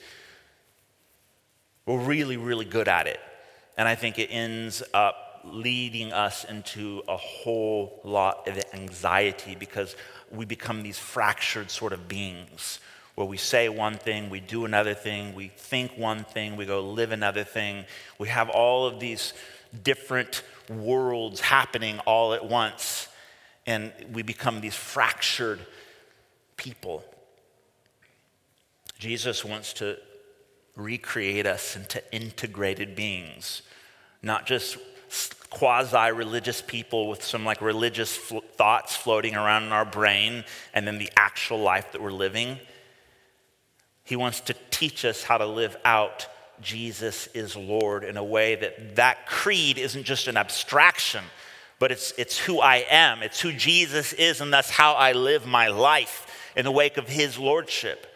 We're 1.86 1.98
really, 1.98 2.36
really 2.36 2.64
good 2.64 2.86
at 2.86 3.06
it. 3.06 3.18
And 3.78 3.88
I 3.88 3.94
think 3.94 4.18
it 4.18 4.28
ends 4.30 4.82
up 4.92 5.29
leading 5.44 6.12
us 6.12 6.44
into 6.44 7.02
a 7.08 7.16
whole 7.16 8.00
lot 8.04 8.46
of 8.48 8.62
anxiety 8.72 9.54
because 9.58 9.96
we 10.30 10.44
become 10.44 10.82
these 10.82 10.98
fractured 10.98 11.70
sort 11.70 11.92
of 11.92 12.08
beings 12.08 12.80
where 13.14 13.26
we 13.26 13.36
say 13.36 13.68
one 13.68 13.94
thing, 13.94 14.30
we 14.30 14.40
do 14.40 14.64
another 14.64 14.94
thing, 14.94 15.34
we 15.34 15.48
think 15.48 15.92
one 15.98 16.24
thing, 16.24 16.56
we 16.56 16.64
go 16.64 16.80
live 16.80 17.12
another 17.12 17.44
thing. 17.44 17.84
We 18.18 18.28
have 18.28 18.48
all 18.48 18.86
of 18.86 18.98
these 18.98 19.34
different 19.82 20.42
worlds 20.70 21.40
happening 21.40 21.98
all 22.00 22.32
at 22.32 22.44
once, 22.44 23.08
and 23.66 23.92
we 24.12 24.22
become 24.22 24.60
these 24.60 24.74
fractured 24.74 25.60
people. 26.56 27.04
Jesus 28.98 29.44
wants 29.44 29.74
to 29.74 29.98
recreate 30.76 31.46
us 31.46 31.76
into 31.76 32.02
integrated 32.14 32.94
beings, 32.94 33.62
not 34.22 34.46
just 34.46 34.78
quasi 35.50 36.12
religious 36.12 36.62
people 36.62 37.08
with 37.08 37.22
some 37.22 37.44
like 37.44 37.60
religious 37.60 38.16
fl- 38.16 38.38
thoughts 38.54 38.96
floating 38.96 39.34
around 39.34 39.64
in 39.64 39.72
our 39.72 39.84
brain 39.84 40.44
and 40.72 40.86
then 40.86 40.98
the 40.98 41.10
actual 41.16 41.58
life 41.58 41.92
that 41.92 42.00
we're 42.00 42.12
living. 42.12 42.58
He 44.04 44.16
wants 44.16 44.40
to 44.42 44.54
teach 44.70 45.04
us 45.04 45.22
how 45.22 45.38
to 45.38 45.46
live 45.46 45.76
out 45.84 46.26
Jesus 46.60 47.26
is 47.28 47.56
Lord 47.56 48.04
in 48.04 48.16
a 48.16 48.24
way 48.24 48.54
that 48.54 48.96
that 48.96 49.26
creed 49.26 49.78
isn't 49.78 50.04
just 50.04 50.28
an 50.28 50.36
abstraction, 50.36 51.24
but 51.78 51.90
it's, 51.90 52.12
it's 52.18 52.38
who 52.38 52.60
I 52.60 52.84
am. 52.90 53.22
It's 53.22 53.40
who 53.40 53.52
Jesus 53.52 54.12
is, 54.12 54.40
and 54.40 54.52
that's 54.52 54.70
how 54.70 54.94
I 54.94 55.12
live 55.12 55.46
my 55.46 55.68
life 55.68 56.26
in 56.56 56.64
the 56.64 56.70
wake 56.70 56.96
of 56.96 57.08
his 57.08 57.38
lordship. 57.38 58.06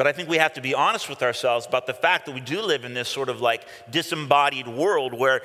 But 0.00 0.06
I 0.06 0.12
think 0.12 0.30
we 0.30 0.38
have 0.38 0.54
to 0.54 0.62
be 0.62 0.72
honest 0.72 1.10
with 1.10 1.22
ourselves 1.22 1.66
about 1.66 1.86
the 1.86 1.92
fact 1.92 2.24
that 2.24 2.32
we 2.32 2.40
do 2.40 2.62
live 2.62 2.86
in 2.86 2.94
this 2.94 3.06
sort 3.06 3.28
of 3.28 3.42
like 3.42 3.66
disembodied 3.90 4.66
world 4.66 5.12
where 5.12 5.42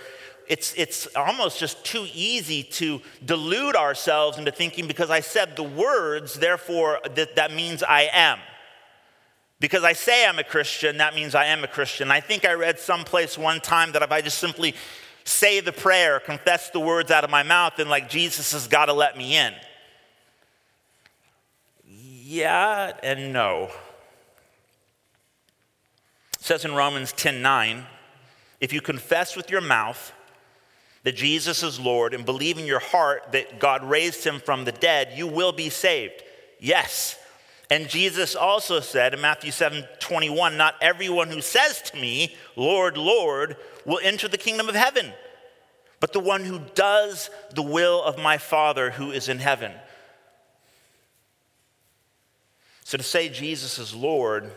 it's, 0.47 0.73
it's 0.77 1.13
almost 1.13 1.59
just 1.59 1.83
too 1.83 2.07
easy 2.13 2.63
to 2.63 3.01
delude 3.25 3.75
ourselves 3.75 4.37
into 4.37 4.51
thinking 4.51 4.87
because 4.87 5.09
I 5.09 5.19
said 5.19 5.57
the 5.57 5.63
words, 5.63 6.35
therefore 6.35 7.01
that, 7.15 7.35
that 7.35 7.51
means 7.51 7.83
I 7.83 8.07
am. 8.13 8.39
Because 9.59 9.83
I 9.83 9.91
say 9.91 10.25
I'm 10.25 10.39
a 10.39 10.43
Christian, 10.45 10.99
that 10.99 11.15
means 11.15 11.35
I 11.35 11.47
am 11.47 11.65
a 11.65 11.67
Christian. 11.67 12.09
I 12.09 12.21
think 12.21 12.45
I 12.45 12.53
read 12.53 12.79
someplace 12.79 13.37
one 13.37 13.59
time 13.59 13.91
that 13.91 14.03
if 14.03 14.11
I 14.13 14.21
just 14.21 14.37
simply 14.37 14.73
say 15.25 15.59
the 15.59 15.73
prayer, 15.73 16.21
confess 16.21 16.69
the 16.69 16.79
words 16.79 17.11
out 17.11 17.25
of 17.25 17.29
my 17.29 17.43
mouth, 17.43 17.73
then 17.75 17.89
like 17.89 18.07
Jesus 18.07 18.53
has 18.53 18.69
got 18.69 18.85
to 18.85 18.93
let 18.93 19.17
me 19.17 19.35
in. 19.35 19.53
Yeah 21.83 22.93
and 23.03 23.33
no. 23.33 23.69
Says 26.45 26.63
in 26.63 26.75
Romans 26.75 27.11
10 27.11 27.41
9, 27.41 27.87
if 28.61 28.71
you 28.71 28.79
confess 28.79 29.35
with 29.35 29.49
your 29.49 29.61
mouth 29.61 30.13
that 31.01 31.15
Jesus 31.15 31.63
is 31.63 31.79
Lord 31.79 32.13
and 32.13 32.23
believe 32.23 32.59
in 32.59 32.67
your 32.67 32.77
heart 32.77 33.31
that 33.31 33.59
God 33.59 33.83
raised 33.83 34.23
him 34.23 34.39
from 34.39 34.63
the 34.63 34.71
dead, 34.71 35.13
you 35.15 35.25
will 35.25 35.53
be 35.53 35.71
saved. 35.71 36.21
Yes. 36.59 37.17
And 37.71 37.89
Jesus 37.89 38.35
also 38.35 38.79
said 38.79 39.15
in 39.15 39.21
Matthew 39.21 39.49
7 39.49 39.85
21, 39.97 40.55
Not 40.55 40.75
everyone 40.81 41.29
who 41.29 41.41
says 41.41 41.81
to 41.81 41.97
me, 41.97 42.35
Lord, 42.55 42.95
Lord, 42.95 43.57
will 43.83 43.99
enter 44.03 44.27
the 44.27 44.37
kingdom 44.37 44.69
of 44.69 44.75
heaven, 44.75 45.13
but 45.99 46.13
the 46.13 46.19
one 46.19 46.45
who 46.45 46.59
does 46.75 47.31
the 47.55 47.63
will 47.63 48.03
of 48.03 48.19
my 48.19 48.37
Father 48.37 48.91
who 48.91 49.09
is 49.09 49.29
in 49.29 49.39
heaven. 49.39 49.71
So 52.83 52.99
to 52.99 53.03
say 53.03 53.29
Jesus 53.29 53.79
is 53.79 53.95
Lord 53.95 54.51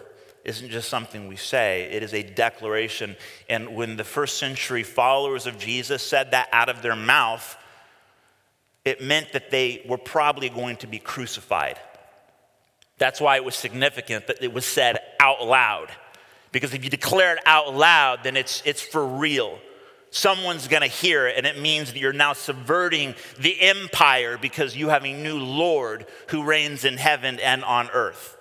isn't 0.48 0.70
just 0.70 0.88
something 0.88 1.28
we 1.28 1.36
say, 1.36 1.82
it 1.92 2.02
is 2.02 2.14
a 2.14 2.22
declaration. 2.22 3.16
And 3.50 3.76
when 3.76 3.96
the 3.96 4.04
first 4.04 4.38
century 4.38 4.82
followers 4.82 5.46
of 5.46 5.58
Jesus 5.58 6.02
said 6.02 6.30
that 6.30 6.48
out 6.52 6.70
of 6.70 6.80
their 6.80 6.96
mouth, 6.96 7.56
it 8.84 9.02
meant 9.02 9.34
that 9.34 9.50
they 9.50 9.84
were 9.86 9.98
probably 9.98 10.48
going 10.48 10.76
to 10.78 10.86
be 10.86 10.98
crucified. 10.98 11.78
That's 12.96 13.20
why 13.20 13.36
it 13.36 13.44
was 13.44 13.54
significant 13.54 14.26
that 14.28 14.42
it 14.42 14.52
was 14.52 14.64
said 14.64 14.98
out 15.20 15.46
loud. 15.46 15.90
Because 16.50 16.72
if 16.72 16.82
you 16.82 16.88
declare 16.88 17.34
it 17.34 17.42
out 17.44 17.74
loud, 17.74 18.24
then 18.24 18.34
it's, 18.34 18.62
it's 18.64 18.80
for 18.80 19.06
real. 19.06 19.58
Someone's 20.10 20.66
gonna 20.66 20.86
hear 20.86 21.26
it, 21.26 21.36
and 21.36 21.46
it 21.46 21.60
means 21.60 21.92
that 21.92 21.98
you're 21.98 22.14
now 22.14 22.32
subverting 22.32 23.14
the 23.38 23.60
empire 23.60 24.38
because 24.38 24.74
you 24.74 24.88
have 24.88 25.04
a 25.04 25.12
new 25.12 25.38
Lord 25.38 26.06
who 26.28 26.42
reigns 26.42 26.86
in 26.86 26.96
heaven 26.96 27.38
and 27.40 27.62
on 27.62 27.90
earth. 27.90 28.37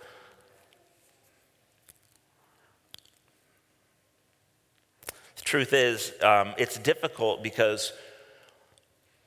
Truth 5.48 5.72
is, 5.72 6.12
um, 6.22 6.54
it's 6.58 6.78
difficult 6.78 7.42
because 7.42 7.94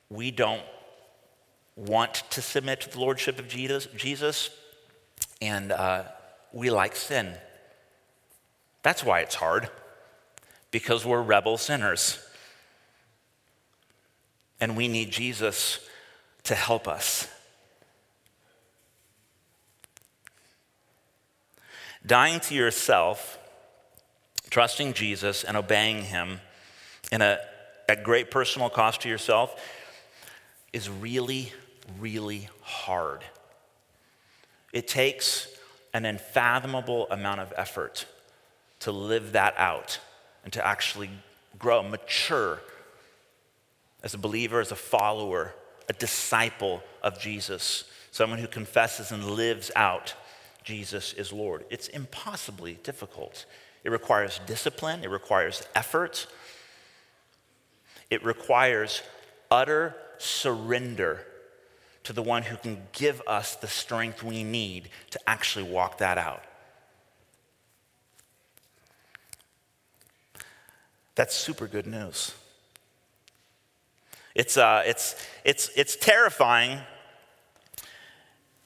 we 0.09 0.29
don't 0.29 0.61
want 1.75 2.23
to 2.29 2.41
submit 2.41 2.81
to 2.81 2.91
the 2.91 2.99
lordship 2.99 3.39
of 3.39 3.47
Jesus, 3.47 3.87
Jesus 3.97 4.51
and 5.41 5.71
uh, 5.71 6.03
we 6.53 6.69
like 6.69 6.95
sin. 6.95 7.33
That's 8.83 9.03
why 9.03 9.21
it's 9.21 9.35
hard, 9.35 9.69
because 10.69 11.05
we're 11.05 11.21
rebel 11.21 11.57
sinners. 11.57 12.19
And 14.59 14.77
we 14.77 14.87
need 14.87 15.09
Jesus 15.09 15.79
to 16.43 16.53
help 16.53 16.87
us. 16.87 17.27
Dying 22.05 22.39
to 22.41 22.55
yourself 22.55 23.39
trusting 24.51 24.93
Jesus 24.93 25.43
and 25.43 25.57
obeying 25.57 26.03
him 26.03 26.39
in 27.11 27.21
a, 27.21 27.39
at 27.89 28.03
great 28.03 28.29
personal 28.29 28.69
cost 28.69 29.01
to 29.01 29.09
yourself 29.09 29.59
is 30.71 30.89
really, 30.89 31.51
really 31.99 32.49
hard. 32.61 33.23
It 34.71 34.87
takes 34.87 35.47
an 35.93 36.05
unfathomable 36.05 37.07
amount 37.09 37.39
of 37.39 37.51
effort 37.57 38.05
to 38.81 38.91
live 38.91 39.31
that 39.31 39.53
out 39.57 39.99
and 40.43 40.53
to 40.53 40.65
actually 40.65 41.09
grow, 41.57 41.81
mature 41.83 42.61
as 44.03 44.13
a 44.13 44.17
believer, 44.17 44.59
as 44.59 44.71
a 44.71 44.75
follower, 44.75 45.53
a 45.89 45.93
disciple 45.93 46.81
of 47.03 47.19
Jesus, 47.19 47.85
someone 48.11 48.39
who 48.39 48.47
confesses 48.47 49.11
and 49.11 49.23
lives 49.23 49.71
out 49.75 50.13
Jesus 50.63 51.13
is 51.13 51.33
Lord. 51.33 51.65
It's 51.69 51.87
impossibly 51.87 52.75
difficult. 52.83 53.45
It 53.83 53.91
requires 53.91 54.39
discipline, 54.45 55.03
it 55.03 55.09
requires 55.09 55.63
effort, 55.75 56.27
it 58.09 58.23
requires 58.23 59.01
utter 59.49 59.95
surrender 60.17 61.25
to 62.03 62.13
the 62.13 62.21
one 62.21 62.43
who 62.43 62.57
can 62.57 62.87
give 62.93 63.21
us 63.27 63.55
the 63.55 63.67
strength 63.67 64.23
we 64.23 64.43
need 64.43 64.89
to 65.11 65.19
actually 65.27 65.65
walk 65.65 65.97
that 65.99 66.17
out. 66.17 66.43
That's 71.15 71.35
super 71.35 71.67
good 71.67 71.87
news. 71.87 72.33
It's, 74.33 74.57
uh, 74.57 74.83
it's, 74.85 75.15
it's, 75.43 75.69
it's 75.75 75.95
terrifying 75.95 76.79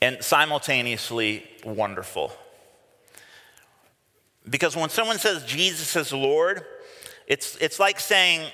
and 0.01 0.23
simultaneously 0.23 1.43
wonderful. 1.63 2.32
Because 4.49 4.75
when 4.75 4.89
someone 4.89 5.17
says 5.17 5.43
Jesus 5.45 5.95
is 5.95 6.13
Lord, 6.13 6.63
it's, 7.27 7.55
it's 7.58 7.79
like 7.79 7.99
saying, 7.99 8.49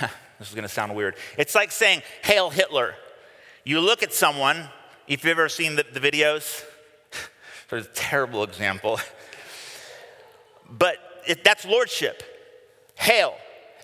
this 0.38 0.48
is 0.48 0.54
gonna 0.54 0.68
sound 0.68 0.94
weird. 0.94 1.16
It's 1.38 1.54
like 1.54 1.70
saying, 1.70 2.02
Hail 2.22 2.50
Hitler. 2.50 2.94
You 3.64 3.80
look 3.80 4.02
at 4.02 4.12
someone, 4.12 4.68
if 5.06 5.24
you've 5.24 5.32
ever 5.32 5.48
seen 5.48 5.76
the, 5.76 5.84
the 5.92 6.00
videos, 6.00 6.64
it's 7.70 7.86
a 7.86 7.90
terrible 7.90 8.42
example, 8.42 9.00
but 10.70 10.96
it, 11.26 11.44
that's 11.44 11.64
lordship. 11.64 12.22
Hail. 12.96 13.34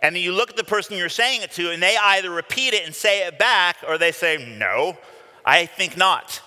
And 0.03 0.17
then 0.17 0.23
you 0.23 0.33
look 0.33 0.51
at 0.51 0.57
the 0.57 0.65
person 0.65 0.97
you're 0.97 1.09
saying 1.09 1.43
it 1.43 1.53
to, 1.53 1.71
and 1.71 1.81
they 1.81 1.97
either 1.97 2.31
repeat 2.31 2.75
it 2.75 2.85
and 2.85 2.95
say 2.95 3.25
it 3.27 3.39
back, 3.39 3.77
or 3.87 3.99
they 3.99 4.11
say, 4.11 4.57
No, 4.59 4.97
I 5.45 5.67
think 5.67 5.97
not. 5.97 6.41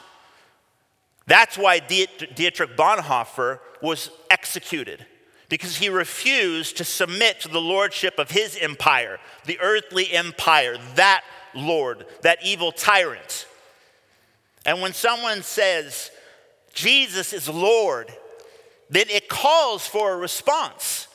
That's 1.28 1.58
why 1.58 1.80
Dietrich 1.80 2.76
Bonhoeffer 2.78 3.60
was 3.82 4.12
executed 4.46 5.04
because 5.50 5.76
he 5.78 5.90
refused 5.90 6.78
to 6.78 6.84
submit 6.84 7.42
to 7.42 7.48
the 7.48 7.60
lordship 7.60 8.20
of 8.20 8.30
his 8.30 8.56
empire, 8.62 9.18
the 9.46 9.60
earthly 9.60 10.12
empire, 10.14 10.78
that 10.94 11.24
Lord, 11.56 12.06
that 12.22 12.38
evil 12.44 12.72
tyrant. 12.72 13.48
And 14.64 14.82
when 14.82 14.94
someone 14.94 15.42
says, 15.42 16.12
Jesus 16.76 17.34
is 17.34 17.50
Lord, 17.50 18.14
then 18.92 19.08
it 19.10 19.30
calls 19.30 19.88
for 19.88 20.14
a 20.14 20.18
response. 20.18 21.08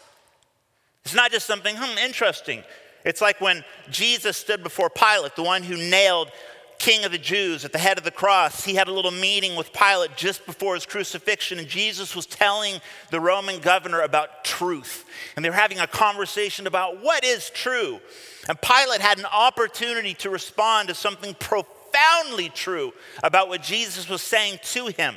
It's 1.04 1.14
not 1.14 1.30
just 1.30 1.46
something, 1.46 1.76
hmm, 1.78 1.98
interesting. 1.98 2.64
It's 3.04 3.20
like 3.20 3.40
when 3.40 3.64
Jesus 3.90 4.36
stood 4.36 4.64
before 4.64 4.90
Pilate, 4.90 5.36
the 5.36 5.44
one 5.44 5.62
who 5.62 5.76
nailed 5.76 6.32
king 6.80 7.04
of 7.04 7.12
the 7.12 7.18
Jews 7.18 7.64
at 7.66 7.72
the 7.72 7.78
head 7.78 7.98
of 7.98 8.04
the 8.04 8.10
cross, 8.10 8.64
he 8.64 8.74
had 8.74 8.88
a 8.88 8.92
little 8.92 9.10
meeting 9.10 9.54
with 9.54 9.70
Pilate 9.72 10.16
just 10.16 10.44
before 10.46 10.74
his 10.74 10.86
crucifixion, 10.86 11.58
and 11.58 11.68
Jesus 11.68 12.16
was 12.16 12.24
telling 12.24 12.80
the 13.10 13.20
Roman 13.20 13.60
governor 13.60 14.00
about 14.00 14.44
truth. 14.44 15.04
And 15.36 15.44
they 15.44 15.50
were 15.50 15.56
having 15.56 15.78
a 15.78 15.86
conversation 15.86 16.66
about 16.66 17.02
what 17.02 17.22
is 17.22 17.50
true. 17.50 18.00
And 18.48 18.60
Pilate 18.60 19.02
had 19.02 19.18
an 19.18 19.26
opportunity 19.26 20.14
to 20.14 20.30
respond 20.30 20.88
to 20.88 20.94
something 20.94 21.34
profoundly 21.34 22.48
true 22.48 22.92
about 23.22 23.48
what 23.50 23.62
Jesus 23.62 24.08
was 24.08 24.22
saying 24.22 24.58
to 24.72 24.86
him. 24.86 25.14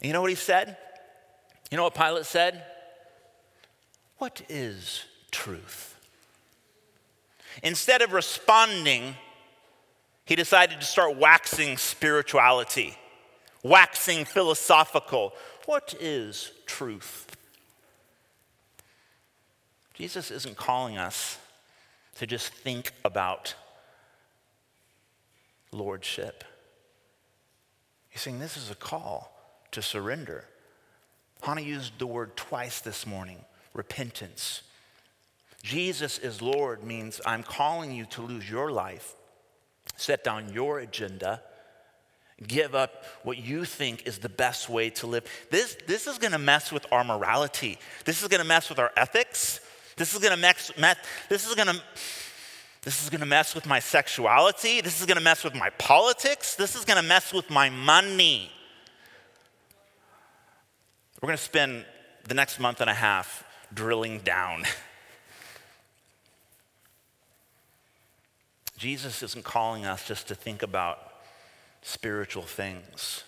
And 0.00 0.08
you 0.08 0.12
know 0.12 0.20
what 0.20 0.30
he 0.30 0.36
said? 0.36 0.76
You 1.70 1.78
know 1.78 1.84
what 1.84 1.94
Pilate 1.94 2.26
said? 2.26 2.62
What 4.18 4.42
is 4.50 5.04
truth? 5.30 5.98
Instead 7.62 8.02
of 8.02 8.12
responding, 8.12 9.16
he 10.26 10.34
decided 10.34 10.80
to 10.80 10.86
start 10.86 11.16
waxing 11.16 11.76
spirituality, 11.76 12.98
waxing 13.62 14.24
philosophical. 14.24 15.32
What 15.66 15.94
is 16.00 16.50
truth? 16.66 17.28
Jesus 19.94 20.32
isn't 20.32 20.56
calling 20.56 20.98
us 20.98 21.38
to 22.16 22.26
just 22.26 22.52
think 22.52 22.90
about 23.04 23.54
lordship. 25.70 26.42
He's 28.08 28.20
saying 28.20 28.40
this 28.40 28.56
is 28.56 28.70
a 28.70 28.74
call 28.74 29.32
to 29.70 29.80
surrender. 29.80 30.44
Hannah 31.40 31.60
used 31.60 31.98
the 32.00 32.06
word 32.06 32.36
twice 32.36 32.80
this 32.80 33.06
morning 33.06 33.44
repentance. 33.74 34.62
Jesus 35.62 36.18
is 36.18 36.42
Lord 36.42 36.82
means 36.82 37.20
I'm 37.24 37.44
calling 37.44 37.92
you 37.92 38.06
to 38.06 38.22
lose 38.22 38.50
your 38.50 38.72
life 38.72 39.14
set 39.96 40.24
down 40.24 40.52
your 40.52 40.78
agenda, 40.78 41.42
give 42.46 42.74
up 42.74 43.04
what 43.22 43.38
you 43.38 43.64
think 43.64 44.06
is 44.06 44.18
the 44.18 44.28
best 44.28 44.68
way 44.68 44.90
to 44.90 45.06
live. 45.06 45.24
This, 45.50 45.76
this 45.86 46.06
is 46.06 46.18
gonna 46.18 46.38
mess 46.38 46.70
with 46.70 46.86
our 46.92 47.02
morality. 47.02 47.78
This 48.04 48.22
is 48.22 48.28
gonna 48.28 48.44
mess 48.44 48.68
with 48.68 48.78
our 48.78 48.92
ethics. 48.96 49.60
This 49.96 50.14
is 50.14 50.20
gonna 50.20 50.36
mess, 50.36 50.70
mess 50.78 50.96
this 51.28 51.48
is 51.48 51.54
gonna 51.54 51.80
this 52.82 53.02
is 53.02 53.10
gonna 53.10 53.26
mess 53.26 53.52
with 53.52 53.66
my 53.66 53.80
sexuality. 53.80 54.80
This 54.80 55.00
is 55.00 55.06
gonna 55.06 55.20
mess 55.20 55.42
with 55.42 55.56
my 55.56 55.70
politics. 55.70 56.54
This 56.54 56.76
is 56.76 56.84
gonna 56.84 57.02
mess 57.02 57.32
with 57.32 57.50
my 57.50 57.68
money. 57.68 58.52
We're 61.20 61.26
gonna 61.26 61.38
spend 61.38 61.84
the 62.28 62.34
next 62.34 62.60
month 62.60 62.80
and 62.80 62.88
a 62.88 62.94
half 62.94 63.42
drilling 63.74 64.20
down 64.20 64.64
Jesus 68.76 69.22
isn't 69.22 69.44
calling 69.44 69.84
us 69.84 70.06
just 70.06 70.28
to 70.28 70.34
think 70.34 70.62
about 70.62 70.98
spiritual 71.82 72.42
things. 72.42 73.24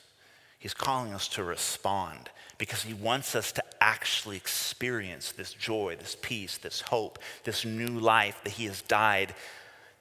He's 0.59 0.75
calling 0.75 1.15
us 1.15 1.29
to 1.29 1.45
respond 1.45 2.31
because 2.59 2.83
he 2.83 2.93
wants 2.93 3.35
us 3.35 3.53
to 3.53 3.63
actually 3.81 4.37
experience 4.37 5.33
this 5.33 5.53
joy, 5.55 5.97
this 5.99 6.17
peace, 6.21 6.59
this 6.59 6.81
hope, 6.81 7.19
this 7.45 7.65
new 7.65 7.99
life 7.99 8.41
that 8.45 8.51
he 8.51 8.67
has 8.67 8.83
died 8.83 9.35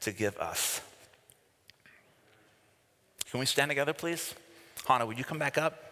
to 0.02 0.12
give 0.12 0.36
us. 0.38 0.82
Can 3.30 3.40
we 3.40 3.46
stand 3.46 3.70
together, 3.70 3.94
please? 3.94 4.34
Hannah, 4.88 5.06
would 5.06 5.18
you 5.18 5.24
come 5.24 5.38
back 5.38 5.58
up? 5.58 5.87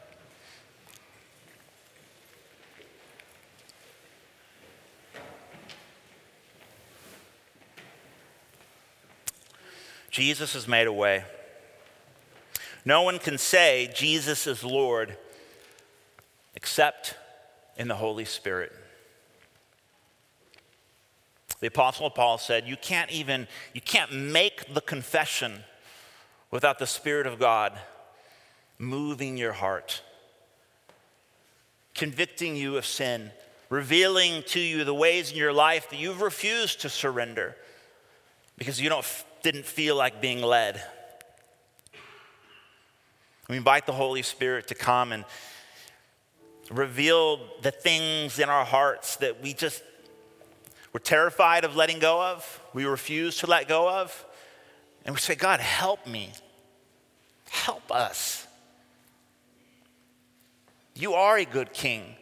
Jesus 10.16 10.54
has 10.54 10.66
made 10.66 10.88
a 10.88 10.94
way. 10.94 11.26
No 12.86 13.02
one 13.02 13.20
can 13.20 13.38
say 13.38 13.92
Jesus 13.94 14.48
is 14.48 14.64
Lord 14.64 15.18
except 16.56 17.16
in 17.76 17.90
the 17.90 17.96
Holy 17.96 18.24
Spirit. 18.24 18.72
The 21.60 21.68
apostle 21.68 22.10
Paul 22.10 22.38
said, 22.38 22.66
you 22.66 22.78
can't 22.78 23.12
even 23.12 23.50
you 23.74 23.82
can't 23.82 24.14
make 24.14 24.74
the 24.74 24.80
confession 24.80 25.66
without 26.50 26.80
the 26.80 26.88
spirit 26.88 27.28
of 27.28 27.38
God 27.38 27.78
moving 28.80 29.36
your 29.36 29.52
heart, 29.52 30.02
convicting 31.94 32.56
you 32.56 32.78
of 32.78 32.86
sin, 32.86 33.32
revealing 33.70 34.44
to 34.44 34.62
you 34.62 34.86
the 34.86 34.94
ways 34.94 35.32
in 35.34 35.38
your 35.38 35.52
life 35.52 35.90
that 35.90 36.00
you've 36.00 36.22
refused 36.22 36.80
to 36.80 36.90
surrender 36.90 37.58
because 38.58 38.80
you 38.80 38.88
don't 38.88 39.25
didn't 39.46 39.68
feel 39.68 39.96
like 39.96 40.22
being 40.22 40.42
led. 40.42 40.84
We 43.48 43.58
invite 43.58 43.86
the 43.86 43.94
Holy 43.94 44.24
Spirit 44.24 44.70
to 44.70 44.74
come 44.74 45.12
and 45.12 45.24
reveal 46.72 47.40
the 47.62 47.70
things 47.70 48.40
in 48.40 48.50
our 48.50 48.66
hearts 48.66 49.18
that 49.18 49.44
we 49.44 49.54
just 49.54 49.84
we're 50.92 51.00
terrified 51.00 51.64
of 51.64 51.76
letting 51.76 52.00
go 52.00 52.24
of, 52.24 52.60
we 52.74 52.86
refuse 52.86 53.38
to 53.40 53.48
let 53.48 53.68
go 53.68 53.88
of. 53.88 54.26
And 55.06 55.14
we 55.14 55.20
say, 55.20 55.36
God, 55.36 55.60
help 55.60 56.08
me. 56.08 56.32
Help 57.48 57.92
us. 57.92 58.48
You 60.96 61.14
are 61.14 61.38
a 61.38 61.46
good 61.46 61.72
king. 61.72 62.16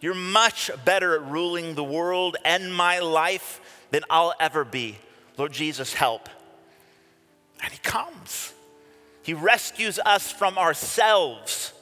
You're 0.00 0.14
much 0.14 0.70
better 0.86 1.16
at 1.16 1.30
ruling 1.30 1.74
the 1.74 1.84
world 1.84 2.38
and 2.46 2.74
my 2.74 3.00
life 3.00 3.60
than 3.90 4.04
I'll 4.08 4.32
ever 4.40 4.64
be. 4.64 4.96
Lord 5.36 5.52
Jesus, 5.52 5.92
help. 5.92 6.30
And 7.62 7.72
He 7.72 7.78
comes. 7.78 8.52
He 9.22 9.34
rescues 9.34 9.98
us 9.98 10.30
from 10.32 10.58
ourselves. 10.58 11.72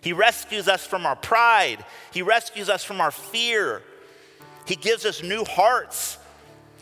He 0.00 0.12
rescues 0.12 0.68
us 0.68 0.86
from 0.86 1.06
our 1.06 1.16
pride. 1.16 1.84
He 2.12 2.22
rescues 2.22 2.68
us 2.68 2.84
from 2.84 3.00
our 3.00 3.10
fear. 3.10 3.82
He 4.66 4.76
gives 4.76 5.04
us 5.04 5.22
new 5.22 5.44
hearts, 5.44 6.18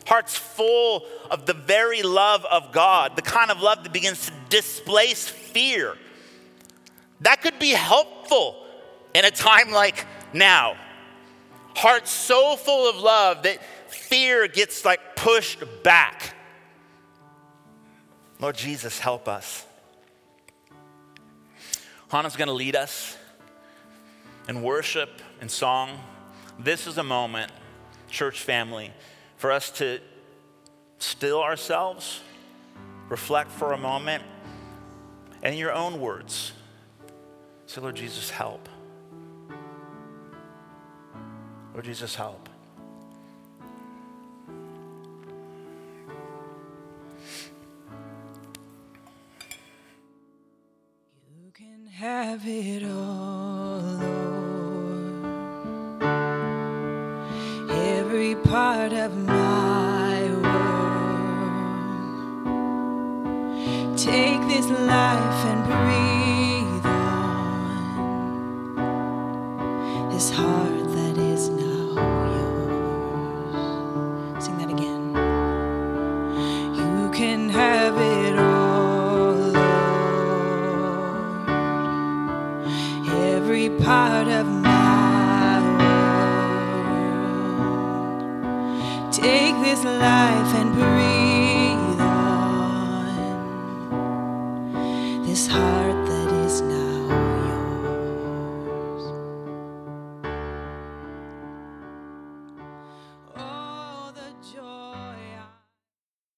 hearts 0.06 0.36
full 0.36 1.04
of 1.30 1.46
the 1.46 1.52
very 1.52 2.02
love 2.02 2.44
of 2.46 2.72
God, 2.72 3.16
the 3.16 3.22
kind 3.22 3.50
of 3.50 3.60
love 3.60 3.82
that 3.84 3.92
begins 3.92 4.26
to 4.26 4.32
displace 4.48 5.28
fear. 5.28 5.96
That 7.20 7.42
could 7.42 7.58
be 7.58 7.70
helpful 7.70 8.56
in 9.14 9.24
a 9.24 9.30
time 9.30 9.70
like 9.70 10.06
now. 10.32 10.76
Hearts 11.76 12.10
so 12.10 12.56
full 12.56 12.88
of 12.88 12.96
love 12.96 13.42
that 13.44 13.58
fear 13.88 14.48
gets 14.48 14.84
like 14.84 15.16
pushed 15.16 15.62
back. 15.82 16.33
Lord 18.44 18.56
Jesus, 18.56 18.98
help 18.98 19.26
us. 19.26 19.64
Hannah's 22.10 22.36
going 22.36 22.48
to 22.48 22.52
lead 22.52 22.76
us 22.76 23.16
in 24.50 24.60
worship 24.60 25.08
and 25.40 25.50
song. 25.50 25.98
This 26.58 26.86
is 26.86 26.98
a 26.98 27.02
moment, 27.02 27.50
church 28.10 28.42
family, 28.42 28.92
for 29.38 29.50
us 29.50 29.70
to 29.78 29.98
still 30.98 31.42
ourselves, 31.42 32.20
reflect 33.08 33.50
for 33.50 33.72
a 33.72 33.78
moment, 33.78 34.22
and 35.42 35.54
in 35.54 35.58
your 35.58 35.72
own 35.72 35.98
words, 35.98 36.52
say, 37.64 37.80
Lord 37.80 37.96
Jesus, 37.96 38.28
help. 38.28 38.68
Lord 41.72 41.86
Jesus, 41.86 42.14
help. 42.14 42.50